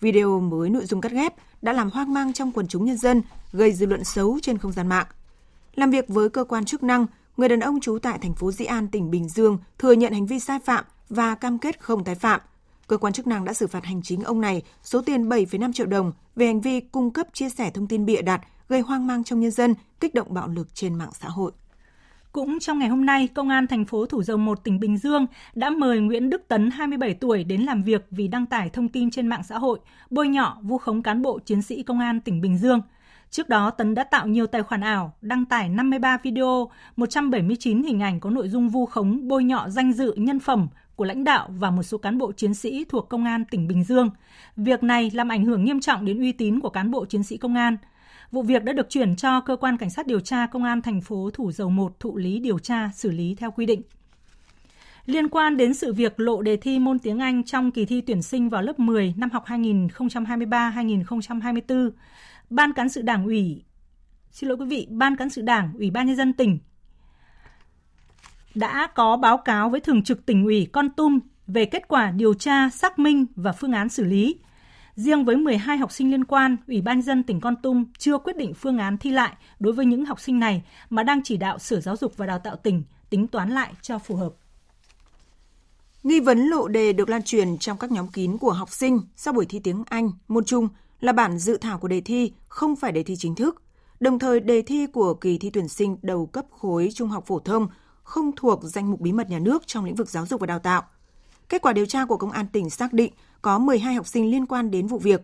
[0.01, 3.23] Video mới nội dung cắt ghép đã làm hoang mang trong quần chúng nhân dân,
[3.53, 5.07] gây dư luận xấu trên không gian mạng.
[5.75, 8.65] Làm việc với cơ quan chức năng, người đàn ông trú tại thành phố Dĩ
[8.65, 12.15] An, tỉnh Bình Dương thừa nhận hành vi sai phạm và cam kết không tái
[12.15, 12.41] phạm.
[12.87, 15.87] Cơ quan chức năng đã xử phạt hành chính ông này số tiền 7,5 triệu
[15.87, 19.25] đồng về hành vi cung cấp chia sẻ thông tin bịa đặt, gây hoang mang
[19.25, 21.53] trong nhân dân, kích động bạo lực trên mạng xã hội.
[22.39, 25.27] Cũng trong ngày hôm nay, Công an thành phố Thủ Dầu Một, tỉnh Bình Dương
[25.55, 29.11] đã mời Nguyễn Đức Tấn, 27 tuổi, đến làm việc vì đăng tải thông tin
[29.11, 29.79] trên mạng xã hội,
[30.11, 32.81] bôi nhọ, vu khống cán bộ chiến sĩ công an tỉnh Bình Dương.
[33.31, 38.03] Trước đó, Tấn đã tạo nhiều tài khoản ảo, đăng tải 53 video, 179 hình
[38.03, 41.49] ảnh có nội dung vu khống, bôi nhọ danh dự, nhân phẩm của lãnh đạo
[41.49, 44.11] và một số cán bộ chiến sĩ thuộc Công an tỉnh Bình Dương.
[44.57, 47.37] Việc này làm ảnh hưởng nghiêm trọng đến uy tín của cán bộ chiến sĩ
[47.37, 47.77] công an.
[48.33, 51.01] Vụ việc đã được chuyển cho cơ quan cảnh sát điều tra công an thành
[51.01, 53.83] phố Thủ Dầu Một thụ lý điều tra xử lý theo quy định.
[55.07, 58.23] Liên quan đến sự việc lộ đề thi môn tiếng Anh trong kỳ thi tuyển
[58.23, 61.91] sinh vào lớp 10 năm học 2023-2024,
[62.51, 63.63] Ban cán sự Đảng ủy
[64.31, 66.59] Xin lỗi quý vị, Ban cán sự Đảng, Ủy ban nhân dân tỉnh
[68.55, 72.35] đã có báo cáo với Thường trực tỉnh ủy Con Tum về kết quả điều
[72.35, 74.37] tra, xác minh và phương án xử lý.
[74.99, 78.37] Riêng với 12 học sinh liên quan, Ủy ban dân tỉnh Con Tum chưa quyết
[78.37, 81.59] định phương án thi lại đối với những học sinh này mà đang chỉ đạo
[81.59, 84.33] Sở Giáo dục và Đào tạo tỉnh tính toán lại cho phù hợp.
[86.03, 89.35] Nghi vấn lộ đề được lan truyền trong các nhóm kín của học sinh sau
[89.35, 90.69] buổi thi tiếng Anh, môn chung
[91.01, 93.63] là bản dự thảo của đề thi, không phải đề thi chính thức.
[94.01, 97.39] Đồng thời, đề thi của kỳ thi tuyển sinh đầu cấp khối trung học phổ
[97.39, 97.69] thông
[98.03, 100.59] không thuộc danh mục bí mật nhà nước trong lĩnh vực giáo dục và đào
[100.59, 100.83] tạo.
[101.49, 103.13] Kết quả điều tra của Công an tỉnh xác định
[103.43, 105.21] có 12 học sinh liên quan đến vụ việc.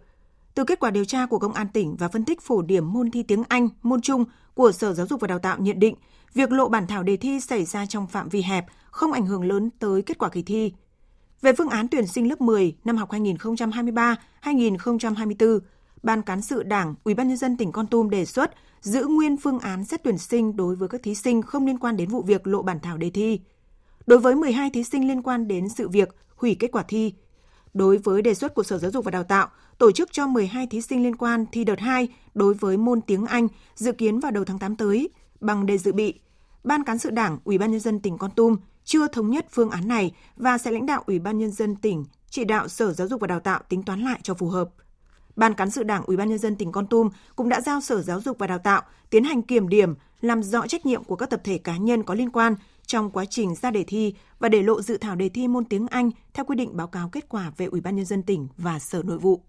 [0.54, 3.10] Từ kết quả điều tra của Công an tỉnh và phân tích phổ điểm môn
[3.10, 5.94] thi tiếng Anh, môn chung của Sở Giáo dục và Đào tạo nhận định,
[6.34, 9.44] việc lộ bản thảo đề thi xảy ra trong phạm vi hẹp, không ảnh hưởng
[9.44, 10.72] lớn tới kết quả kỳ thi.
[11.40, 13.10] Về phương án tuyển sinh lớp 10 năm học
[14.42, 15.58] 2023-2024,
[16.02, 19.36] Ban cán sự Đảng, Ủy ban nhân dân tỉnh Con Tum đề xuất giữ nguyên
[19.36, 22.22] phương án xét tuyển sinh đối với các thí sinh không liên quan đến vụ
[22.22, 23.40] việc lộ bản thảo đề thi.
[24.06, 27.14] Đối với 12 thí sinh liên quan đến sự việc hủy kết quả thi,
[27.74, 29.48] Đối với đề xuất của Sở Giáo dục và Đào tạo,
[29.78, 33.26] tổ chức cho 12 thí sinh liên quan thi đợt 2 đối với môn tiếng
[33.26, 35.08] Anh dự kiến vào đầu tháng 8 tới
[35.40, 36.14] bằng đề dự bị.
[36.64, 39.70] Ban cán sự Đảng, Ủy ban nhân dân tỉnh Con Tum chưa thống nhất phương
[39.70, 43.08] án này và sẽ lãnh đạo Ủy ban nhân dân tỉnh chỉ đạo Sở Giáo
[43.08, 44.70] dục và Đào tạo tính toán lại cho phù hợp.
[45.36, 48.02] Ban cán sự Đảng Ủy ban nhân dân tỉnh Con Tum cũng đã giao Sở
[48.02, 51.30] Giáo dục và Đào tạo tiến hành kiểm điểm, làm rõ trách nhiệm của các
[51.30, 52.54] tập thể cá nhân có liên quan
[52.86, 55.86] trong quá trình ra đề thi và để lộ dự thảo đề thi môn tiếng
[55.86, 58.78] Anh theo quy định báo cáo kết quả về Ủy ban nhân dân tỉnh và
[58.78, 59.40] Sở Nội vụ.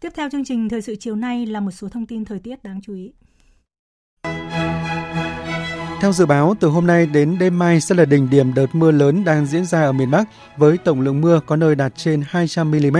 [0.00, 2.62] Tiếp theo chương trình thời sự chiều nay là một số thông tin thời tiết
[2.62, 3.12] đáng chú ý.
[6.00, 8.90] Theo dự báo, từ hôm nay đến đêm mai sẽ là đỉnh điểm đợt mưa
[8.90, 12.22] lớn đang diễn ra ở miền Bắc với tổng lượng mưa có nơi đạt trên
[12.26, 12.96] 200 mm.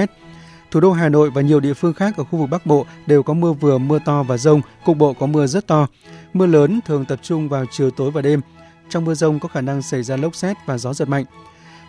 [0.71, 3.23] Thủ đô Hà Nội và nhiều địa phương khác ở khu vực Bắc Bộ đều
[3.23, 5.87] có mưa vừa, mưa to và rông, cục bộ có mưa rất to.
[6.33, 8.41] Mưa lớn thường tập trung vào chiều tối và đêm,
[8.89, 11.25] trong mưa rông có khả năng xảy ra lốc xét và gió giật mạnh.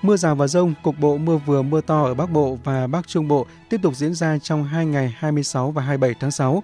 [0.02, 3.08] Mưa rào và rông, cục bộ mưa vừa mưa to ở Bắc Bộ và Bắc
[3.08, 6.64] Trung Bộ tiếp tục diễn ra trong 2 ngày 26 và 27 tháng 6.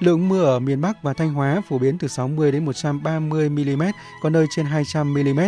[0.00, 3.82] Lượng mưa ở miền Bắc và Thanh Hóa phổ biến từ 60 đến 130 mm,
[4.22, 5.40] có nơi trên 200 mm.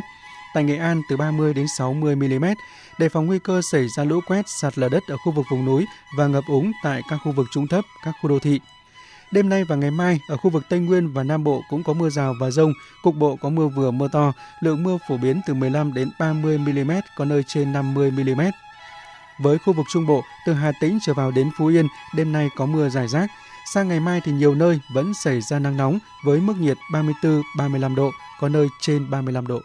[0.55, 2.45] Tại Nghệ An từ 30 đến 60 mm,
[2.99, 5.65] đề phòng nguy cơ xảy ra lũ quét, sạt lở đất ở khu vực vùng
[5.65, 5.87] núi
[6.19, 8.61] và ngập úng tại các khu vực trũng thấp, các khu đô thị.
[9.31, 11.93] Đêm nay và ngày mai, ở khu vực Tây Nguyên và Nam Bộ cũng có
[11.93, 12.73] mưa rào và rông,
[13.03, 16.59] cục bộ có mưa vừa mưa to, lượng mưa phổ biến từ 15 đến 30
[16.59, 18.41] mm, có nơi trên 50 mm.
[19.39, 22.49] Với khu vực Trung Bộ, từ Hà Tĩnh trở vào đến Phú Yên, đêm nay
[22.57, 23.31] có mưa rải rác.
[23.73, 27.95] Sang ngày mai thì nhiều nơi vẫn xảy ra nắng nóng với mức nhiệt 34-35
[27.95, 28.11] độ,
[28.41, 29.61] có nơi trên 35 độ.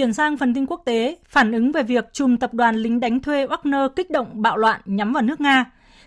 [0.00, 3.20] Chuyển sang phần tin quốc tế, phản ứng về việc chùm tập đoàn lính đánh
[3.20, 5.64] thuê Wagner kích động bạo loạn nhắm vào nước Nga.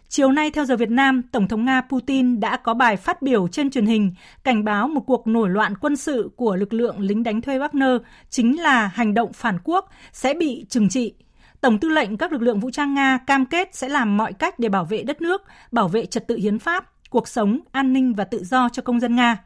[0.09, 3.47] Chiều nay theo giờ Việt Nam, Tổng thống Nga Putin đã có bài phát biểu
[3.47, 4.13] trên truyền hình
[4.43, 7.99] cảnh báo một cuộc nổi loạn quân sự của lực lượng lính đánh thuê Wagner
[8.29, 11.13] chính là hành động phản quốc sẽ bị trừng trị.
[11.61, 14.59] Tổng tư lệnh các lực lượng vũ trang Nga cam kết sẽ làm mọi cách
[14.59, 15.41] để bảo vệ đất nước,
[15.71, 18.99] bảo vệ trật tự hiến pháp, cuộc sống, an ninh và tự do cho công
[18.99, 19.37] dân Nga.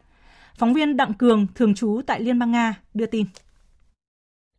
[0.57, 3.25] Phóng viên Đặng Cường, thường trú tại Liên bang Nga, đưa tin.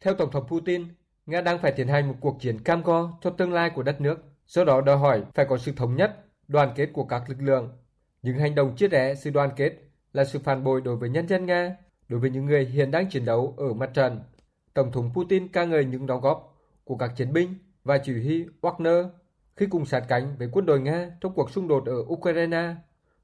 [0.01, 0.85] Theo Tổng thống Putin,
[1.27, 4.01] Nga đang phải tiến hành một cuộc chiến cam go cho tương lai của đất
[4.01, 7.43] nước, do đó đòi hỏi phải có sự thống nhất, đoàn kết của các lực
[7.43, 7.71] lượng.
[8.23, 9.73] Những hành động chia rẽ sự đoàn kết
[10.13, 11.77] là sự phản bội đối với nhân dân Nga,
[12.09, 14.21] đối với những người hiện đang chiến đấu ở mặt trận.
[14.75, 18.47] Tổng thống Putin ca ngợi những đóng góp của các chiến binh và chỉ huy
[18.61, 19.09] Wagner
[19.57, 22.75] khi cùng sát cánh với quân đội Nga trong cuộc xung đột ở Ukraine.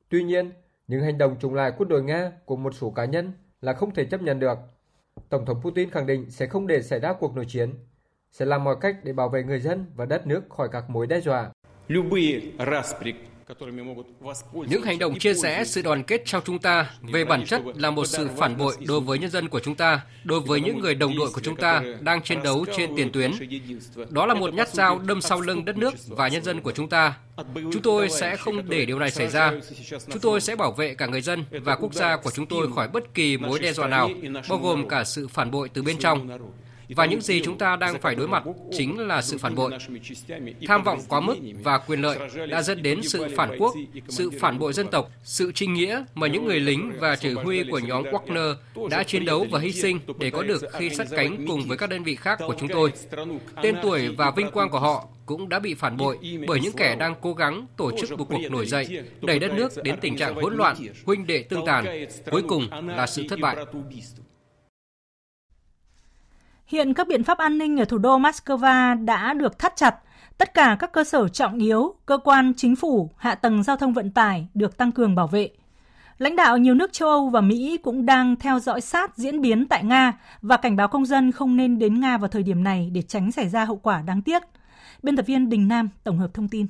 [0.09, 0.53] Tuy nhiên,
[0.89, 3.95] những hành động chống lại quân đội Nga của một số cá nhân là không
[3.95, 4.59] thể chấp nhận được
[5.29, 7.75] Tổng thống Putin khẳng định sẽ không để xảy ra cuộc nội chiến,
[8.33, 11.07] sẽ làm mọi cách để bảo vệ người dân và đất nước khỏi các mối
[11.07, 11.51] đe dọa.
[14.53, 17.91] Những hành động chia rẽ sự đoàn kết trong chúng ta về bản chất là
[17.91, 20.95] một sự phản bội đối với nhân dân của chúng ta, đối với những người
[20.95, 23.31] đồng đội của chúng ta đang chiến đấu trên tiền tuyến.
[24.11, 26.89] Đó là một nhát dao đâm sau lưng đất nước và nhân dân của chúng
[26.89, 27.15] ta.
[27.55, 29.53] Chúng tôi sẽ không để điều này xảy ra.
[29.89, 32.89] Chúng tôi sẽ bảo vệ cả người dân và quốc gia của chúng tôi khỏi
[32.89, 34.11] bất kỳ mối đe dọa nào,
[34.49, 36.29] bao gồm cả sự phản bội từ bên trong.
[36.89, 39.73] Và những gì chúng ta đang phải đối mặt chính là sự phản bội.
[40.67, 42.19] Tham vọng quá mức và quyền lợi
[42.49, 43.75] đã dẫn đến sự phản quốc,
[44.09, 47.65] sự phản bội dân tộc, sự trinh nghĩa mà những người lính và chỉ huy
[47.71, 48.55] của nhóm Wagner
[48.91, 51.91] đã chiến đấu và hy sinh để có được khi sát cánh cùng với các
[51.91, 52.93] đơn vị khác của chúng tôi.
[53.63, 56.97] Tên tuổi và vinh quang của họ cũng đã bị phản bội bởi những kẻ
[56.97, 60.35] đang cố gắng tổ chức một cuộc nổi dậy, đẩy đất nước đến tình trạng
[60.35, 60.77] hỗn loạn,
[61.07, 62.07] huynh đệ tương tàn.
[62.31, 63.57] Cuối cùng là sự thất bại.
[66.67, 69.97] Hiện các biện pháp an ninh ở thủ đô Moscow đã được thắt chặt.
[70.39, 73.93] Tất cả các cơ sở trọng yếu, cơ quan chính phủ, hạ tầng giao thông
[73.93, 75.51] vận tải được tăng cường bảo vệ.
[76.19, 79.67] Lãnh đạo nhiều nước châu Âu và Mỹ cũng đang theo dõi sát diễn biến
[79.67, 80.13] tại Nga
[80.43, 83.33] và cảnh báo công dân không nên đến Nga vào thời điểm này để tránh
[83.33, 84.43] xảy ra hậu quả đáng tiếc.
[85.03, 86.67] Biên tập viên Đình Nam tổng hợp thông tin.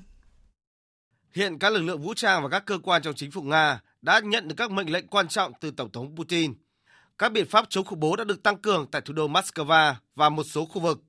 [1.34, 4.20] Hiện các lực lượng vũ trang và các cơ quan trong chính phủ Nga đã
[4.24, 6.54] nhận được các mệnh lệnh quan trọng từ Tổng thống Putin
[7.18, 10.28] các biện pháp chống khủng bố đã được tăng cường tại thủ đô Moscow và
[10.28, 11.02] một số khu vực.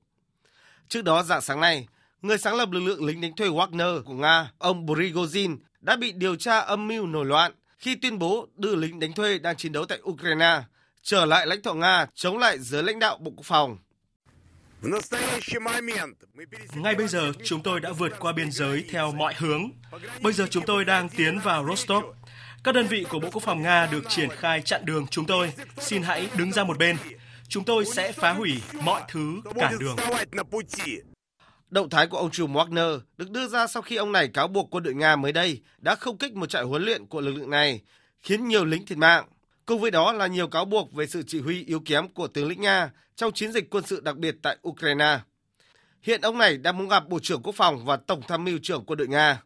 [0.88, 1.88] Trước đó dạng sáng nay,
[2.22, 6.12] người sáng lập lực lượng lính đánh thuê Wagner của Nga, ông Prigozhin, đã bị
[6.12, 9.72] điều tra âm mưu nổi loạn khi tuyên bố đưa lính đánh thuê đang chiến
[9.72, 10.62] đấu tại Ukraine
[11.02, 13.78] trở lại lãnh thổ Nga chống lại giới lãnh đạo Bộ Quốc phòng.
[16.74, 19.70] Ngay bây giờ, chúng tôi đã vượt qua biên giới theo mọi hướng.
[20.22, 22.04] Bây giờ chúng tôi đang tiến vào Rostov,
[22.66, 25.52] các đơn vị của Bộ Quốc phòng Nga được triển khai chặn đường chúng tôi.
[25.78, 26.96] Xin hãy đứng ra một bên.
[27.48, 29.96] Chúng tôi sẽ phá hủy mọi thứ cản đường.
[31.70, 34.68] Động thái của ông trùm Wagner được đưa ra sau khi ông này cáo buộc
[34.70, 37.50] quân đội Nga mới đây đã không kích một trại huấn luyện của lực lượng
[37.50, 37.80] này,
[38.20, 39.24] khiến nhiều lính thiệt mạng.
[39.66, 42.48] Cùng với đó là nhiều cáo buộc về sự chỉ huy yếu kém của tướng
[42.48, 45.18] lĩnh Nga trong chiến dịch quân sự đặc biệt tại Ukraine.
[46.02, 48.84] Hiện ông này đang muốn gặp Bộ trưởng Quốc phòng và Tổng tham mưu trưởng
[48.84, 49.42] quân đội Nga.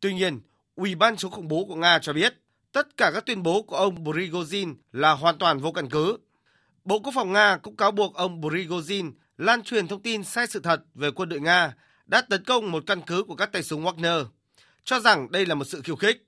[0.00, 0.40] Tuy nhiên,
[0.78, 2.34] Ủy ban chống khủng bố của Nga cho biết
[2.72, 6.18] tất cả các tuyên bố của ông Prigozhin là hoàn toàn vô căn cứ.
[6.84, 10.60] Bộ Quốc phòng Nga cũng cáo buộc ông Prigozhin lan truyền thông tin sai sự
[10.60, 11.74] thật về quân đội Nga
[12.06, 14.24] đã tấn công một căn cứ của các tay súng Wagner,
[14.84, 16.26] cho rằng đây là một sự khiêu khích.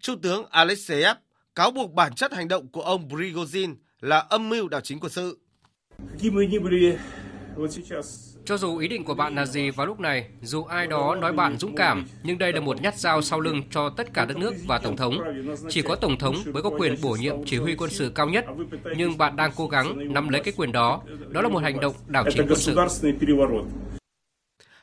[0.00, 1.16] Trung tướng Alexeyev
[1.54, 5.12] cáo buộc bản chất hành động của ông Prigozhin là âm mưu đảo chính quân
[5.12, 5.38] sự.
[8.44, 11.32] Cho dù ý định của bạn là gì vào lúc này, dù ai đó nói
[11.32, 14.36] bạn dũng cảm, nhưng đây là một nhát dao sau lưng cho tất cả đất
[14.36, 15.18] nước và Tổng thống.
[15.68, 18.44] Chỉ có Tổng thống mới có quyền bổ nhiệm chỉ huy quân sự cao nhất,
[18.96, 21.02] nhưng bạn đang cố gắng nắm lấy cái quyền đó.
[21.28, 22.76] Đó là một hành động đảo chính quân sự.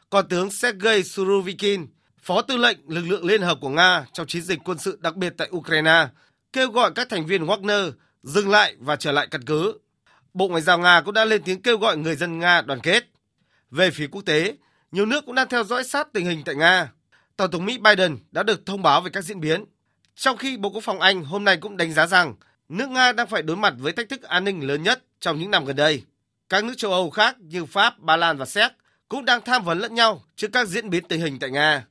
[0.10, 1.86] Còn tướng Sergei Surovikin,
[2.22, 5.16] Phó tư lệnh lực lượng Liên hợp của Nga trong chiến dịch quân sự đặc
[5.16, 6.08] biệt tại Ukraine,
[6.54, 7.92] kêu gọi các thành viên Wagner
[8.24, 9.80] dừng lại và trở lại căn cứ.
[10.34, 13.04] Bộ Ngoại giao Nga cũng đã lên tiếng kêu gọi người dân Nga đoàn kết.
[13.72, 14.56] Về phía quốc tế,
[14.92, 16.92] nhiều nước cũng đang theo dõi sát tình hình tại Nga.
[17.36, 19.66] Tổng thống Mỹ Biden đã được thông báo về các diễn biến.
[20.16, 22.36] Trong khi Bộ Quốc phòng Anh hôm nay cũng đánh giá rằng
[22.70, 25.52] nước Nga đang phải đối mặt với thách thức an ninh lớn nhất trong những
[25.52, 26.04] năm gần đây.
[26.50, 28.72] Các nước châu Âu khác như Pháp, Ba Lan và Séc
[29.08, 31.86] cũng đang tham vấn lẫn nhau trước các diễn biến tình hình tại Nga.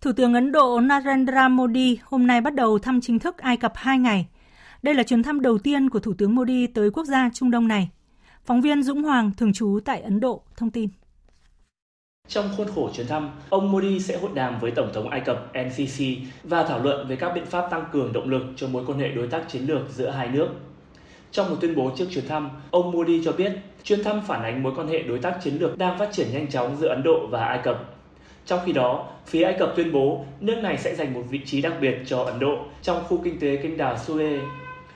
[0.00, 3.72] Thủ tướng Ấn Độ Narendra Modi hôm nay bắt đầu thăm chính thức Ai Cập
[3.76, 4.26] 2 ngày–
[4.82, 7.68] Đây là chuyến thăm đầu tiên của Thủ tướng Modi tới quốc gia Trung Đông
[7.68, 7.90] này.
[8.44, 10.88] Phóng viên Dũng Hoàng thường trú tại Ấn Độ thông tin.
[12.28, 15.52] Trong khuôn khổ chuyến thăm, ông Modi sẽ hội đàm với Tổng thống Ai Cập
[15.52, 16.04] NCC
[16.44, 19.08] và thảo luận về các biện pháp tăng cường động lực cho mối quan hệ
[19.08, 20.48] đối tác chiến lược giữa hai nước.
[21.30, 24.62] Trong một tuyên bố trước chuyến thăm, ông Modi cho biết chuyến thăm phản ánh
[24.62, 27.26] mối quan hệ đối tác chiến lược đang phát triển nhanh chóng giữa Ấn Độ
[27.30, 27.94] và Ai Cập.
[28.46, 31.62] Trong khi đó, phía Ai Cập tuyên bố nước này sẽ dành một vị trí
[31.62, 34.40] đặc biệt cho Ấn Độ trong khu kinh tế kênh đảo Suez.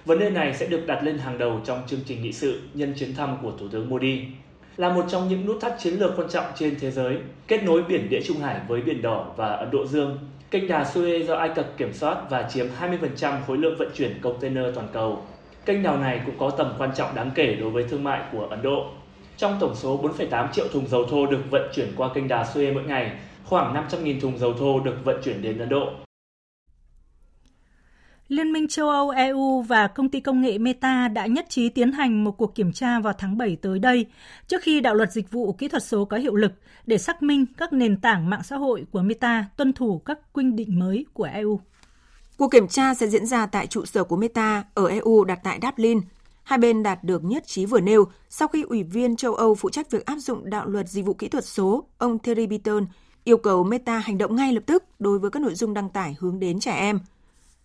[0.04, 2.94] Vấn đề này sẽ được đặt lên hàng đầu trong chương trình nghị sự nhân
[2.98, 4.20] chuyến thăm của Thủ tướng Modi
[4.76, 7.16] là một trong những nút thắt chiến lược quan trọng trên thế giới,
[7.48, 10.18] kết nối biển Địa Trung Hải với Biển Đỏ và Ấn Độ Dương.
[10.50, 14.18] Kênh đà Suez do Ai Cập kiểm soát và chiếm 20% khối lượng vận chuyển
[14.22, 15.22] container toàn cầu.
[15.66, 18.46] Kênh đào này cũng có tầm quan trọng đáng kể đối với thương mại của
[18.50, 18.86] Ấn Độ.
[19.36, 22.74] Trong tổng số 4,8 triệu thùng dầu thô được vận chuyển qua kênh đà Suez
[22.74, 23.10] mỗi ngày,
[23.44, 25.90] khoảng 500.000 thùng dầu thô được vận chuyển đến Ấn Độ.
[28.28, 31.92] Liên minh châu Âu EU và công ty công nghệ Meta đã nhất trí tiến
[31.92, 34.06] hành một cuộc kiểm tra vào tháng 7 tới đây,
[34.46, 36.52] trước khi đạo luật dịch vụ kỹ thuật số có hiệu lực
[36.86, 40.44] để xác minh các nền tảng mạng xã hội của Meta tuân thủ các quy
[40.44, 41.60] định mới của EU.
[42.36, 45.58] Cuộc kiểm tra sẽ diễn ra tại trụ sở của Meta ở EU đặt tại
[45.62, 46.00] Dublin.
[46.42, 49.70] Hai bên đạt được nhất trí vừa nêu sau khi Ủy viên châu Âu phụ
[49.70, 52.86] trách việc áp dụng đạo luật dịch vụ kỹ thuật số, ông Thierry Beaton,
[53.24, 56.16] yêu cầu Meta hành động ngay lập tức đối với các nội dung đăng tải
[56.20, 57.00] hướng đến trẻ em–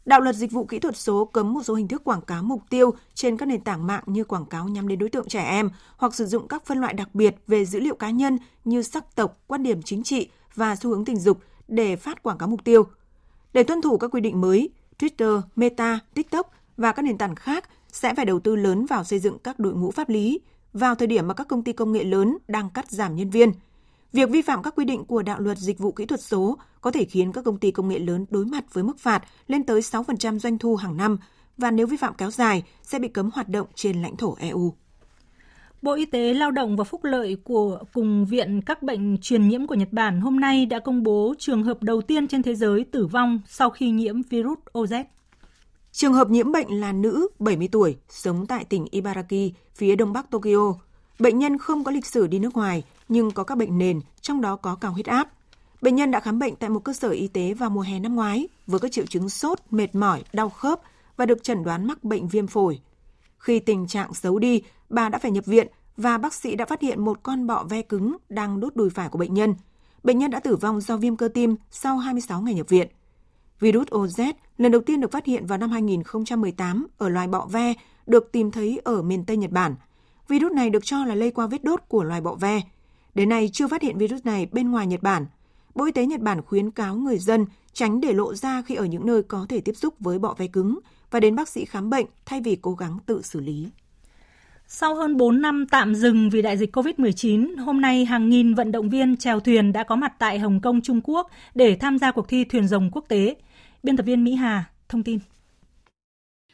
[0.10, 2.62] Đạo luật dịch vụ kỹ thuật số cấm một số hình thức quảng cáo mục
[2.70, 5.70] tiêu trên các nền tảng mạng như quảng cáo nhắm đến đối tượng trẻ em
[5.98, 9.16] hoặc sử dụng các phân loại đặc biệt về dữ liệu cá nhân như sắc
[9.16, 12.64] tộc, quan điểm chính trị và xu hướng tình dục để phát quảng cáo mục
[12.64, 12.84] tiêu.
[13.54, 17.70] Để tuân thủ các quy định mới, Twitter, Meta, TikTok và các nền tảng khác
[17.92, 20.40] sẽ phải đầu tư lớn vào xây dựng các đội ngũ pháp lý
[20.74, 23.52] vào thời điểm mà các công ty công nghệ lớn đang cắt giảm nhân viên–
[24.14, 26.92] Việc vi phạm các quy định của đạo luật dịch vụ kỹ thuật số có
[26.92, 29.82] thể khiến các công ty công nghệ lớn đối mặt với mức phạt lên tới
[29.82, 31.18] 6% doanh thu hàng năm
[31.58, 34.74] và nếu vi phạm kéo dài sẽ bị cấm hoạt động trên lãnh thổ EU.
[35.82, 39.68] Bộ Y tế Lao động và Phúc lợi của cùng Viện các bệnh truyền nhiễm
[39.68, 42.84] của Nhật Bản hôm nay đã công bố trường hợp đầu tiên trên thế giới
[42.84, 45.04] tử vong sau khi nhiễm virus OZ.
[45.92, 50.32] Trường hợp nhiễm bệnh là nữ 70 tuổi, sống tại tỉnh Ibaraki, phía đông bắc
[50.32, 50.74] Tokyo.
[51.20, 54.42] Bệnh nhân không có lịch sử đi nước ngoài, nhưng có các bệnh nền, trong
[54.42, 55.30] đó có cao huyết áp.
[55.82, 58.16] Bệnh nhân đã khám bệnh tại một cơ sở y tế vào mùa hè năm
[58.16, 60.82] ngoái với các triệu chứng sốt, mệt mỏi, đau khớp
[61.18, 62.80] và được chẩn đoán mắc bệnh viêm phổi.
[63.38, 66.82] Khi tình trạng xấu đi, bà đã phải nhập viện và bác sĩ đã phát
[66.82, 69.56] hiện một con bọ ve cứng đang đốt đùi phải của bệnh nhân.
[70.04, 72.88] Bệnh nhân đã tử vong do viêm cơ tim sau 26 ngày nhập viện.
[73.60, 77.74] Virus OZ lần đầu tiên được phát hiện vào năm 2018 ở loài bọ ve
[78.08, 79.76] được tìm thấy ở miền Tây Nhật Bản.
[80.28, 82.62] Virus này được cho là lây qua vết đốt của loài bọ ve.
[83.16, 85.26] Đến nay chưa phát hiện virus này bên ngoài Nhật Bản.
[85.76, 88.86] Bộ Y tế Nhật Bản khuyến cáo người dân tránh để lộ ra khi ở
[88.86, 90.80] những nơi có thể tiếp xúc với bọ ve cứng
[91.12, 93.70] và đến bác sĩ khám bệnh thay vì cố gắng tự xử lý.
[94.68, 98.72] Sau hơn 4 năm tạm dừng vì đại dịch COVID-19, hôm nay hàng nghìn vận
[98.72, 102.12] động viên chèo thuyền đã có mặt tại Hồng Kông, Trung Quốc để tham gia
[102.12, 103.36] cuộc thi thuyền rồng quốc tế.
[103.84, 105.20] Biên tập viên Mỹ Hà thông tin.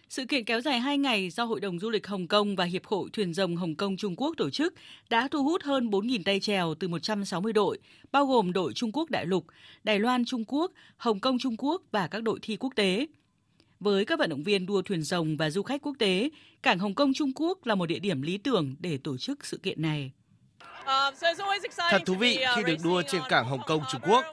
[0.10, 2.86] Sự kiện kéo dài 2 ngày do Hội đồng Du lịch Hồng Kông và Hiệp
[2.86, 4.74] hội Thuyền rồng Hồng Kông Trung Quốc tổ chức
[5.10, 7.78] đã thu hút hơn 4.000 tay chèo từ 160 đội,
[8.12, 9.46] bao gồm đội Trung Quốc Đại lục,
[9.84, 13.08] Đài Loan Trung Quốc, Hồng Kông Trung Quốc và các đội thi quốc tế.
[13.80, 16.30] Với các vận động viên đua thuyền rồng và du khách quốc tế,
[16.64, 19.58] cảng Hồng Kông Trung Quốc là một địa điểm lý tưởng để tổ chức sự
[19.58, 20.12] kiện này.
[21.90, 24.26] Thật thú vị khi được đua trên cảng Hồng Kông Trung Quốc,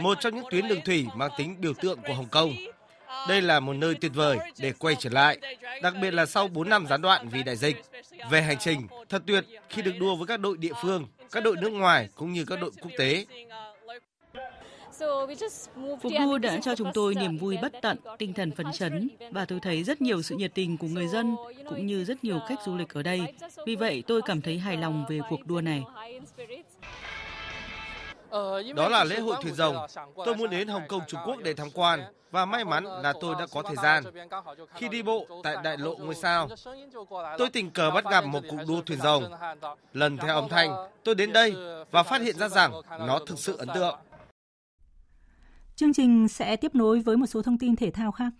[0.00, 2.54] một trong những tuyến đường thủy mang tính biểu tượng của Hồng Kông.
[3.28, 5.38] Đây là một nơi tuyệt vời để quay trở lại,
[5.82, 7.76] đặc biệt là sau 4 năm gián đoạn vì đại dịch.
[8.30, 11.56] Về hành trình, thật tuyệt khi được đua với các đội địa phương, các đội
[11.56, 13.26] nước ngoài cũng như các đội quốc tế.
[16.02, 19.44] Cuộc đua đã cho chúng tôi niềm vui bất tận, tinh thần phấn chấn và
[19.44, 21.36] tôi thấy rất nhiều sự nhiệt tình của người dân
[21.68, 23.20] cũng như rất nhiều khách du lịch ở đây.
[23.66, 25.82] Vì vậy tôi cảm thấy hài lòng về cuộc đua này.
[28.76, 29.76] Đó là lễ hội thuyền rồng.
[30.24, 33.34] Tôi muốn đến Hồng Kông Trung Quốc để tham quan và may mắn là tôi
[33.38, 34.04] đã có thời gian.
[34.74, 36.48] Khi đi bộ tại đại lộ ngôi sao,
[37.38, 39.24] tôi tình cờ bắt gặp một cuộc đua thuyền rồng.
[39.92, 41.54] Lần theo âm thanh, tôi đến đây
[41.90, 43.96] và phát hiện ra rằng nó thực sự ấn tượng.
[45.76, 48.32] Chương trình sẽ tiếp nối với một số thông tin thể thao khác.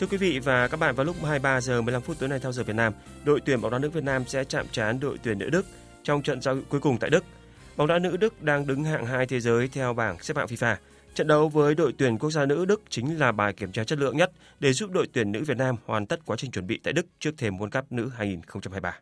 [0.00, 2.52] Thưa quý vị và các bạn, vào lúc 23 giờ 15 phút tối nay theo
[2.52, 2.92] giờ Việt Nam,
[3.24, 5.66] đội tuyển bóng đá nữ Việt Nam sẽ chạm trán đội tuyển nữ Đức
[6.02, 7.24] trong trận giao hữu cuối cùng tại Đức.
[7.76, 10.76] Bóng đá nữ Đức đang đứng hạng 2 thế giới theo bảng xếp hạng FIFA.
[11.14, 13.98] Trận đấu với đội tuyển quốc gia nữ Đức chính là bài kiểm tra chất
[13.98, 16.80] lượng nhất để giúp đội tuyển nữ Việt Nam hoàn tất quá trình chuẩn bị
[16.84, 18.98] tại Đức trước thềm World Cup nữ 2023.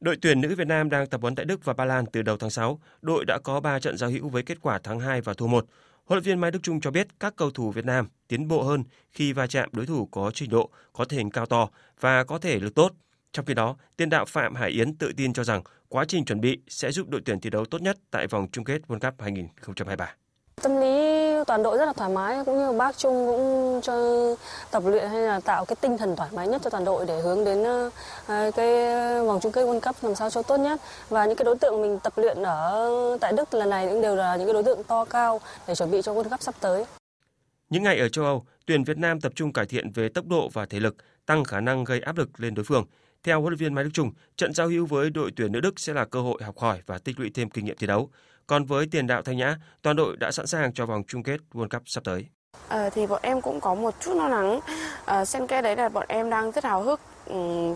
[0.00, 2.36] Đội tuyển nữ Việt Nam đang tập huấn tại Đức và Ba Lan từ đầu
[2.36, 2.80] tháng 6.
[3.02, 5.66] Đội đã có 3 trận giao hữu với kết quả thắng 2 và thua 1.
[6.04, 8.62] Huấn luyện viên Mai Đức Trung cho biết các cầu thủ Việt Nam tiến bộ
[8.62, 11.68] hơn khi va chạm đối thủ có trình độ, có thể hình cao to
[12.00, 12.92] và có thể lực tốt.
[13.32, 16.40] Trong khi đó, tiền đạo Phạm Hải Yến tự tin cho rằng quá trình chuẩn
[16.40, 19.20] bị sẽ giúp đội tuyển thi đấu tốt nhất tại vòng chung kết World Cup
[19.20, 20.14] 2023.
[20.62, 21.11] Tâm lý
[21.44, 23.94] toàn đội rất là thoải mái cũng như bác Trung cũng cho
[24.70, 27.20] tập luyện hay là tạo cái tinh thần thoải mái nhất cho toàn đội để
[27.20, 27.90] hướng đến ờ,
[28.26, 28.86] ờ, cái
[29.26, 31.82] vòng chung kết World Cup làm sao cho tốt nhất và những cái đối tượng
[31.82, 34.84] mình tập luyện ở tại Đức lần này cũng đều là những cái đối tượng
[34.84, 36.84] to cao để chuẩn bị cho World Cup sắp tới.
[37.70, 40.48] Những ngày ở châu Âu, tuyển Việt Nam tập trung cải thiện về tốc độ
[40.52, 42.84] và thể lực, tăng khả năng gây áp lực lên đối phương.
[43.22, 45.80] Theo huấn luyện viên Mai Đức Trung, trận giao hữu với đội tuyển nữ Đức
[45.80, 48.10] sẽ là cơ hội học hỏi và tích lũy thêm kinh nghiệm thi đấu.
[48.46, 51.40] Còn với tiền đạo Thanh Nhã, toàn đội đã sẵn sàng cho vòng chung kết
[51.52, 52.26] World Cup sắp tới.
[52.68, 54.60] À, thì bọn em cũng có một chút lo lắng.
[55.04, 57.74] À, xen kẽ đấy là bọn em đang rất hào hức um,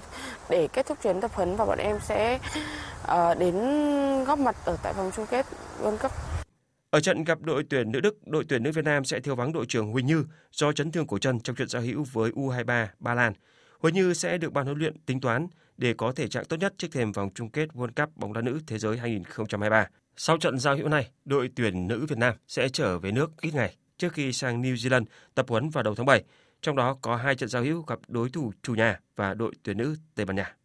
[0.51, 2.39] để kết thúc chuyến tập huấn và bọn em sẽ
[3.03, 3.55] uh, đến
[4.25, 5.47] góp mặt ở tại vòng chung kết
[5.83, 6.13] World Cup.
[6.91, 9.53] Ở trận gặp đội tuyển nữ Đức, đội tuyển nữ Việt Nam sẽ thiếu vắng
[9.53, 12.87] đội trưởng Huỳnh Như do chấn thương cổ chân trong trận giao hữu với U23
[12.99, 13.33] Ba Lan.
[13.79, 16.75] Huỳnh Như sẽ được ban huấn luyện tính toán để có thể trạng tốt nhất
[16.79, 19.89] trước thềm vòng chung kết World Cup bóng đá nữ thế giới 2023.
[20.17, 23.55] Sau trận giao hữu này, đội tuyển nữ Việt Nam sẽ trở về nước ít
[23.55, 25.05] ngày trước khi sang New Zealand
[25.35, 26.25] tập huấn vào đầu tháng 7.
[26.63, 29.79] Trong đó có hai trận giao hữu gặp đối thủ chủ nhà và đội tuyển
[29.79, 30.57] nữ Tây Ban Nha.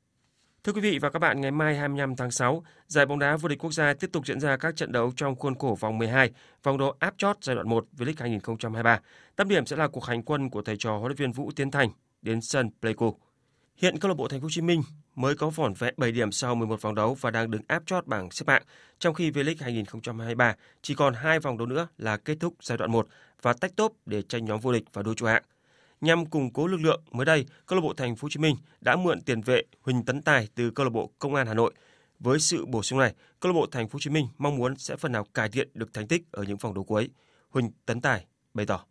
[0.63, 3.49] Thưa quý vị và các bạn, ngày mai 25 tháng 6, giải bóng đá vô
[3.49, 6.31] địch quốc gia tiếp tục diễn ra các trận đấu trong khuôn khổ vòng 12,
[6.63, 8.99] vòng đấu áp chót giai đoạn 1 V-League 2023.
[9.35, 11.71] Tâm điểm sẽ là cuộc hành quân của thầy trò huấn luyện viên Vũ Tiến
[11.71, 11.89] Thành
[12.21, 13.17] đến sân Pleiku.
[13.75, 14.83] Hiện câu lạc bộ Thành phố Hồ Chí Minh
[15.16, 18.07] mới có vỏn vẹn 7 điểm sau 11 vòng đấu và đang đứng áp chót
[18.07, 18.64] bảng xếp hạng,
[18.99, 22.91] trong khi V-League 2023 chỉ còn hai vòng đấu nữa là kết thúc giai đoạn
[22.91, 23.07] 1
[23.41, 25.43] và tách tốp để tranh nhóm vô địch và đua trụ hạng.
[26.01, 28.55] Nhằm củng cố lực lượng, mới đây, câu lạc bộ Thành phố Hồ Chí Minh
[28.82, 31.74] đã mượn tiền vệ Huỳnh Tấn Tài từ câu lạc bộ Công an Hà Nội.
[32.20, 34.76] Với sự bổ sung này, câu lạc bộ Thành phố Hồ Chí Minh mong muốn
[34.78, 37.09] sẽ phần nào cải thiện được thành tích ở những vòng đấu cuối.
[37.49, 38.86] Huỳnh Tấn Tài bày tỏ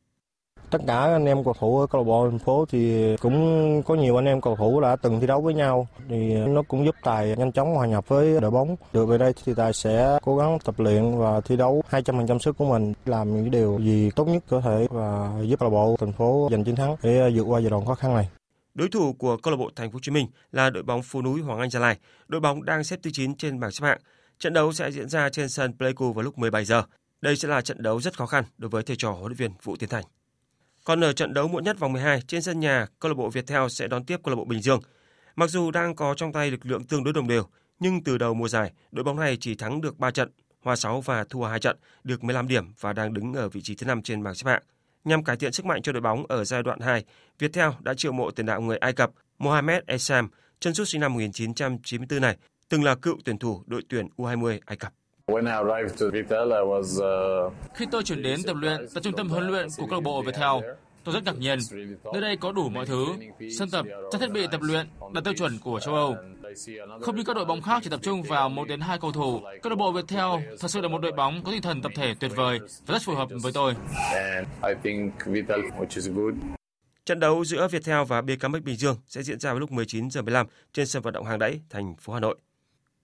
[0.71, 3.95] tất cả anh em cầu thủ ở câu lạc bộ thành phố thì cũng có
[3.95, 6.95] nhiều anh em cầu thủ đã từng thi đấu với nhau thì nó cũng giúp
[7.03, 10.37] tài nhanh chóng hòa nhập với đội bóng được về đây thì tài sẽ cố
[10.37, 14.29] gắng tập luyện và thi đấu 200% sức của mình, làm những điều gì tốt
[14.29, 17.31] nhất có thể và giúp câu lạc bộ thành phố giành chiến thắng để ờ,
[17.35, 18.29] vượt qua giai đoạn khó khăn này
[18.75, 21.23] Đối thủ của câu lạc bộ Thành phố Hồ Chí Minh là đội bóng Phú
[21.23, 21.99] Núi Hoàng Anh Gia Lai.
[22.29, 23.99] Đội bóng đang xếp thứ 9 trên bảng xếp hạng.
[24.39, 26.83] Trận đấu sẽ diễn ra trên sân Pleiku vào lúc 17 giờ.
[27.21, 29.51] Đây sẽ là trận đấu rất khó khăn đối với thầy trò huấn luyện viên
[29.63, 30.05] Vũ Tiến Thành.
[30.85, 33.69] Còn ở trận đấu muộn nhất vòng 12 trên sân nhà, câu lạc bộ Viettel
[33.69, 34.81] sẽ đón tiếp câu lạc bộ Bình Dương.
[35.37, 37.47] Mặc dù đang có trong tay lực lượng tương đối đồng đều,
[37.79, 41.01] nhưng từ đầu mùa giải, đội bóng này chỉ thắng được 3 trận, hòa 6
[41.01, 44.03] và thua 2 trận, được 15 điểm và đang đứng ở vị trí thứ 5
[44.03, 44.63] trên bảng xếp hạng.
[45.05, 47.05] Nhằm cải thiện sức mạnh cho đội bóng ở giai đoạn 2,
[47.39, 50.29] Viettel đã triệu mộ tiền đạo người Ai Cập Mohamed Essam,
[50.61, 52.37] chân sút sinh năm 1994 này,
[52.69, 54.93] từng là cựu tuyển thủ đội tuyển U20 Ai Cập.
[56.99, 60.05] Uh, Khi tôi chuyển đến tập luyện tại trung tâm huấn luyện của câu lạc
[60.05, 60.71] bộ Viettel,
[61.05, 61.59] tôi rất ngạc nhiên.
[62.13, 63.07] Nơi đây có đủ mọi thứ,
[63.59, 66.17] sân tập, trang thiết bị tập luyện đạt tiêu chuẩn của châu Âu.
[67.01, 69.41] Không như các đội bóng khác chỉ tập trung vào một đến hai cầu thủ,
[69.63, 72.15] câu lạc bộ Viettel thật sự là một đội bóng có tinh thần tập thể
[72.21, 73.75] tuyệt vời và rất phù hợp với tôi.
[77.05, 80.23] Trận đấu giữa Viettel và BKMX Bình Dương sẽ diễn ra vào lúc 19 giờ
[80.23, 82.37] 15 trên sân vận động Hàng Đẫy, thành phố Hà Nội.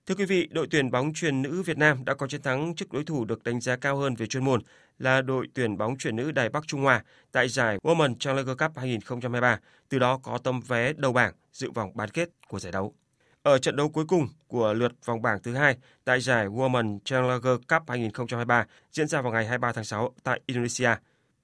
[0.07, 2.93] Thưa quý vị, đội tuyển bóng chuyền nữ Việt Nam đã có chiến thắng trước
[2.93, 4.61] đối thủ được đánh giá cao hơn về chuyên môn
[4.99, 8.79] là đội tuyển bóng chuyền nữ Đài Bắc Trung Hoa tại giải Women Challenger Cup
[8.79, 12.95] 2023, từ đó có tấm vé đầu bảng dự vòng bán kết của giải đấu.
[13.43, 17.61] Ở trận đấu cuối cùng của lượt vòng bảng thứ hai tại giải Women Challenger
[17.69, 20.91] Cup 2023 diễn ra vào ngày 23 tháng 6 tại Indonesia.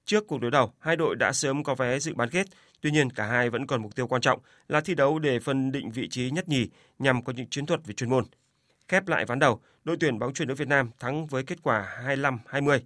[0.05, 2.47] Trước cuộc đối đầu, hai đội đã sớm có vé dự bán kết,
[2.81, 5.71] tuy nhiên cả hai vẫn còn mục tiêu quan trọng là thi đấu để phân
[5.71, 6.67] định vị trí nhất nhì
[6.99, 8.23] nhằm có những chiến thuật về chuyên môn.
[8.87, 12.03] Khép lại ván đầu, đội tuyển bóng chuyền nữ Việt Nam thắng với kết quả
[12.05, 12.79] 25-20.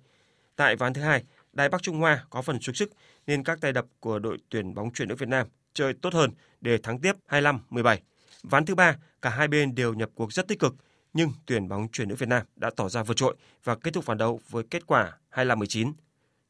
[0.55, 1.23] Tại ván thứ hai,
[1.53, 2.91] Đài Bắc Trung Hoa có phần xuất sức
[3.27, 6.31] nên các tay đập của đội tuyển bóng chuyền nữ Việt Nam chơi tốt hơn
[6.61, 7.97] để thắng tiếp 25-17.
[8.43, 10.75] Ván thứ ba, cả hai bên đều nhập cuộc rất tích cực,
[11.13, 14.05] nhưng tuyển bóng chuyền nữ Việt Nam đã tỏ ra vượt trội và kết thúc
[14.05, 15.93] ván đấu với kết quả 25-19.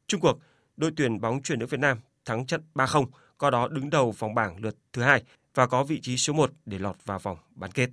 [0.06, 0.38] Trung cuộc,
[0.76, 3.06] đội tuyển bóng chuyền nữ Việt Nam thắng trận 3-0,
[3.38, 5.22] có đó đứng đầu vòng bảng lượt thứ hai
[5.54, 7.90] và có vị trí số 1 để lọt vào vòng bán kết.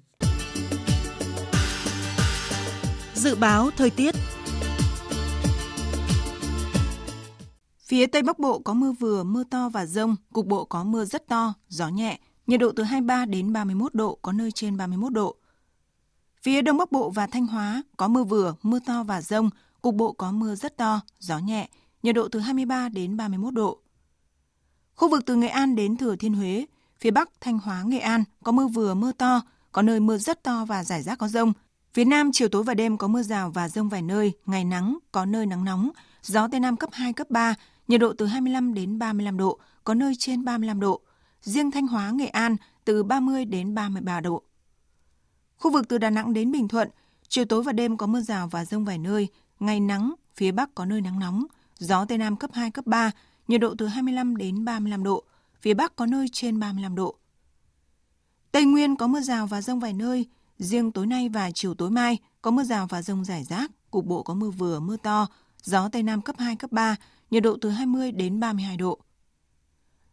[3.25, 4.15] Dự báo thời tiết
[7.79, 11.05] Phía Tây Bắc Bộ có mưa vừa, mưa to và rông, cục bộ có mưa
[11.05, 15.13] rất to, gió nhẹ, nhiệt độ từ 23 đến 31 độ, có nơi trên 31
[15.13, 15.35] độ.
[16.41, 19.49] Phía Đông Bắc Bộ và Thanh Hóa có mưa vừa, mưa to và rông,
[19.81, 21.69] cục bộ có mưa rất to, gió nhẹ,
[22.03, 23.79] nhiệt độ từ 23 đến 31 độ.
[24.95, 26.65] Khu vực từ Nghệ An đến Thừa Thiên Huế,
[26.99, 30.43] phía Bắc Thanh Hóa Nghệ An có mưa vừa mưa to, có nơi mưa rất
[30.43, 31.53] to và rải rác có rông.
[31.95, 34.97] Phía Nam chiều tối và đêm có mưa rào và rông vài nơi, ngày nắng,
[35.11, 35.89] có nơi nắng nóng,
[36.21, 37.55] gió Tây Nam cấp 2, cấp 3,
[37.87, 41.01] nhiệt độ từ 25 đến 35 độ, có nơi trên 35 độ.
[41.41, 44.43] Riêng Thanh Hóa, Nghệ An từ 30 đến 33 độ.
[45.57, 46.89] Khu vực từ Đà Nẵng đến Bình Thuận,
[47.27, 49.27] chiều tối và đêm có mưa rào và rông vài nơi,
[49.59, 51.45] ngày nắng, phía Bắc có nơi nắng nóng,
[51.79, 53.11] gió Tây Nam cấp 2, cấp 3,
[53.47, 55.23] nhiệt độ từ 25 đến 35 độ,
[55.61, 57.15] phía Bắc có nơi trên 35 độ.
[58.51, 60.25] Tây Nguyên có mưa rào và rông vài nơi,
[60.59, 64.05] riêng tối nay và chiều tối mai có mưa rào và rông rải rác, cục
[64.05, 65.27] bộ có mưa vừa, mưa to,
[65.63, 66.95] gió Tây Nam cấp 2, cấp 3,
[67.31, 68.99] nhiệt độ từ 20 đến 32 độ.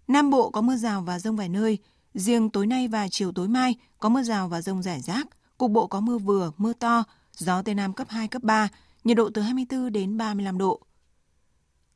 [0.09, 1.79] Nam Bộ có mưa rào và rông vài nơi,
[2.15, 5.27] riêng tối nay và chiều tối mai có mưa rào và rông rải rác,
[5.59, 7.05] cục bộ có mưa vừa, mưa to,
[7.37, 8.69] gió Tây Nam cấp 2, cấp 3,
[9.05, 10.81] nhiệt độ từ 24 đến 35 độ.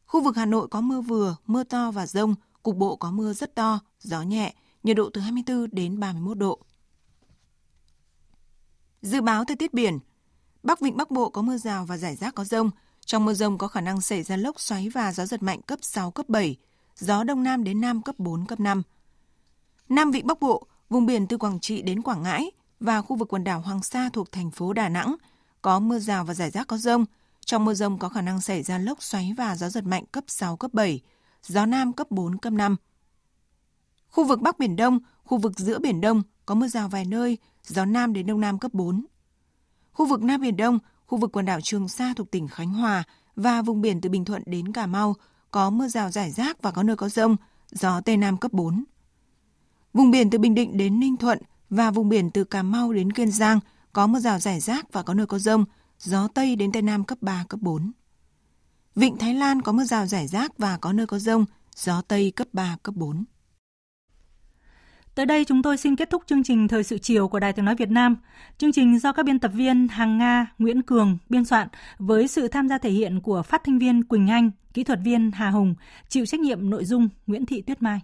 [0.06, 3.32] Khu vực Hà Nội có mưa vừa, mưa to và rông, cục bộ có mưa
[3.32, 6.60] rất to, gió nhẹ, nhiệt độ từ 24 đến 31 độ.
[9.06, 9.98] Dự báo thời tiết biển
[10.62, 12.70] Bắc Vịnh Bắc Bộ có mưa rào và rải rác có rông.
[13.04, 15.78] Trong mưa rông có khả năng xảy ra lốc xoáy và gió giật mạnh cấp
[15.82, 16.56] 6, cấp 7.
[16.96, 18.82] Gió Đông Nam đến Nam cấp 4, cấp 5.
[19.88, 22.50] Nam Vịnh Bắc Bộ, vùng biển từ Quảng Trị đến Quảng Ngãi
[22.80, 25.16] và khu vực quần đảo Hoàng Sa thuộc thành phố Đà Nẵng
[25.62, 27.04] có mưa rào và rải rác có rông.
[27.44, 30.24] Trong mưa rông có khả năng xảy ra lốc xoáy và gió giật mạnh cấp
[30.26, 31.00] 6, cấp 7.
[31.42, 32.76] Gió Nam cấp 4, cấp 5.
[34.08, 37.38] Khu vực Bắc Biển Đông, khu vực giữa Biển Đông có mưa rào vài nơi,
[37.66, 39.04] gió Nam đến Đông Nam cấp 4.
[39.92, 43.04] Khu vực Nam Biển Đông, khu vực quần đảo Trường Sa thuộc tỉnh Khánh Hòa
[43.36, 45.14] và vùng biển từ Bình Thuận đến Cà Mau
[45.50, 47.36] có mưa rào rải rác và có nơi có rông,
[47.70, 48.84] gió Tây Nam cấp 4.
[49.92, 51.38] Vùng biển từ Bình Định đến Ninh Thuận
[51.70, 53.60] và vùng biển từ Cà Mau đến Kiên Giang
[53.92, 55.64] có mưa rào rải rác và có nơi có rông,
[55.98, 57.92] gió Tây đến Tây Nam cấp 3, cấp 4.
[58.94, 61.44] Vịnh Thái Lan có mưa rào rải rác và có nơi có rông,
[61.76, 63.24] gió Tây cấp 3, cấp 4.
[65.16, 67.64] Tới đây chúng tôi xin kết thúc chương trình Thời sự chiều của Đài Tiếng
[67.64, 68.16] Nói Việt Nam.
[68.58, 72.48] Chương trình do các biên tập viên Hàng Nga, Nguyễn Cường biên soạn với sự
[72.48, 75.74] tham gia thể hiện của phát thanh viên Quỳnh Anh, kỹ thuật viên Hà Hùng,
[76.08, 78.00] chịu trách nhiệm nội dung Nguyễn Thị Tuyết Mai.